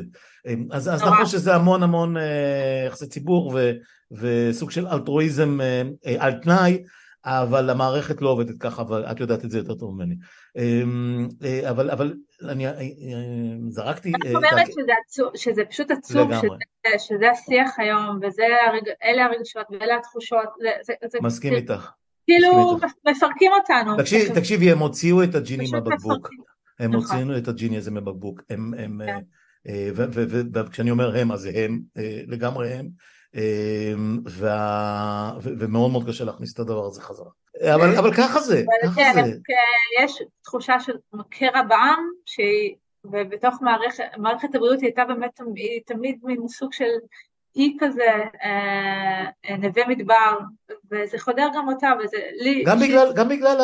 [0.47, 2.15] Um, אז, אז נכון שזה המון המון
[2.87, 3.71] יחסי ציבור ו,
[4.11, 5.59] וסוג של אלטרואיזם
[6.19, 6.83] על תנאי,
[7.25, 10.15] אבל המערכת לא עובדת ככה, ואת יודעת את זה יותר טוב ממני.
[10.57, 12.13] אמ, אה, אבל, אבל
[12.49, 12.87] אני אה, אה,
[13.69, 14.11] זרקתי...
[14.11, 14.67] את אומרת
[15.35, 20.49] שזה פשוט עצוב, שזה, שזה השיח היום, ואלה הרגשות ואלה התחושות.
[21.21, 21.91] מסכים איתך.
[22.25, 23.97] כאילו מפרקים אותנו.
[24.35, 26.29] תקשיבי, הם הוציאו את הג'יני מהבקבוק.
[26.79, 27.17] הם נכון.
[27.17, 28.41] הוציאו את הג'יני הזה מבקבוק.
[28.49, 29.01] הם...
[29.05, 29.19] כן.
[30.53, 31.81] וכשאני אומר הם, אז הם,
[32.27, 32.89] לגמרי הם.
[33.35, 35.31] אמ, וה...
[35.41, 37.29] ומאוד מאוד קשה להכניס את הדבר הזה חזרה.
[37.75, 39.31] אבל, אבל ככה זה, ככה כן, זה.
[40.03, 40.93] יש תחושה של
[41.29, 42.75] קרע בעם, שהיא,
[43.05, 46.89] ובתוך מערכת, מערכת הבריאות היא הייתה באמת, היא תמיד מין סוג של
[47.55, 48.11] אי כזה,
[48.43, 50.37] אה, נווה מדבר,
[50.91, 52.63] וזה חודר גם אותה, וזה לי...
[52.65, 53.57] גם בגלל, גם בגלל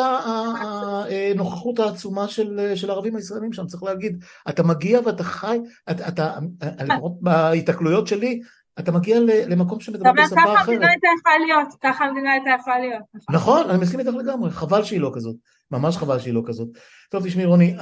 [1.34, 5.58] הנוכחות העצומה של, של הערבים הישראלים שם, צריך להגיד, אתה מגיע ואתה חי,
[5.90, 6.38] אתה, אתה
[6.84, 8.40] לפחות בהיתקלויות שלי,
[8.78, 10.56] אתה מגיע למקום שמדבר בשפה אחרת.
[10.56, 13.02] ככה המדינה הייתה יכולה להיות, ככה המדינה הייתה יכולה להיות.
[13.30, 15.36] נכון, אני מסכים איתך לגמרי, חבל שהיא לא כזאת,
[15.70, 16.68] ממש חבל שהיא לא כזאת.
[17.10, 17.74] טוב, תשמעי רוני,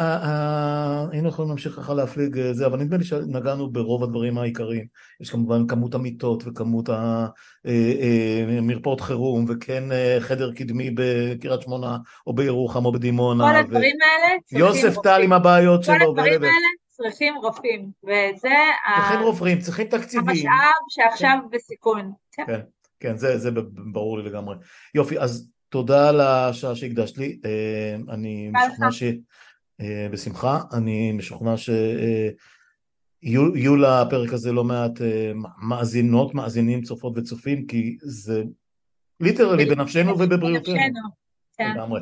[1.12, 4.84] היינו יכולים להמשיך ככה להפליג אה, זה, אבל נדמה לי שנגענו ברוב הדברים העיקריים.
[5.20, 6.88] יש כמובן כמות המיטות וכמות
[7.64, 9.84] המרפאות אה, אה, חירום, וכן
[10.20, 13.50] חדר קדמי בקריית שמונה, או בירוחם, או בדימונה.
[13.50, 14.64] כל הדברים האלה.
[14.66, 15.94] יוסף טל עם הבעיות שלו.
[15.94, 16.66] כל הדברים האלה
[16.96, 18.54] צריכים רופאים, וזה
[18.96, 20.28] צריכים רופאים, צריכים תקציבים.
[20.28, 21.56] המשאב שעכשיו כן.
[21.56, 22.12] בסיכון.
[22.32, 22.60] כן, כן,
[23.00, 23.50] כן זה, זה
[23.92, 24.56] ברור לי לגמרי.
[24.94, 29.02] יופי, אז תודה על השעה שהקדשת לי, אה, אני משוכנע ש...
[29.80, 31.70] אה, בשמחה, אני משוכנע ש...
[31.70, 32.28] אה,
[33.22, 34.92] יהיו לפרק הזה לא מעט
[35.68, 38.42] מאזינות, מאזינים, צופות וצופים, כי זה
[39.20, 40.74] literally בנפשנו ובבריאותנו.
[40.74, 41.00] בנפשנו,
[41.58, 41.72] כן.
[41.74, 42.00] לגמרי.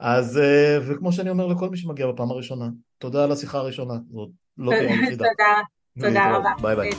[0.00, 0.40] אז,
[0.86, 2.68] וכמו שאני אומר לכל מי שמגיע בפעם הראשונה,
[2.98, 4.28] תודה על השיחה הראשונה, זאת
[4.58, 5.24] לא תהיה יחידה.
[5.28, 6.52] תודה, תודה רבה.
[6.62, 6.90] ביי ביי.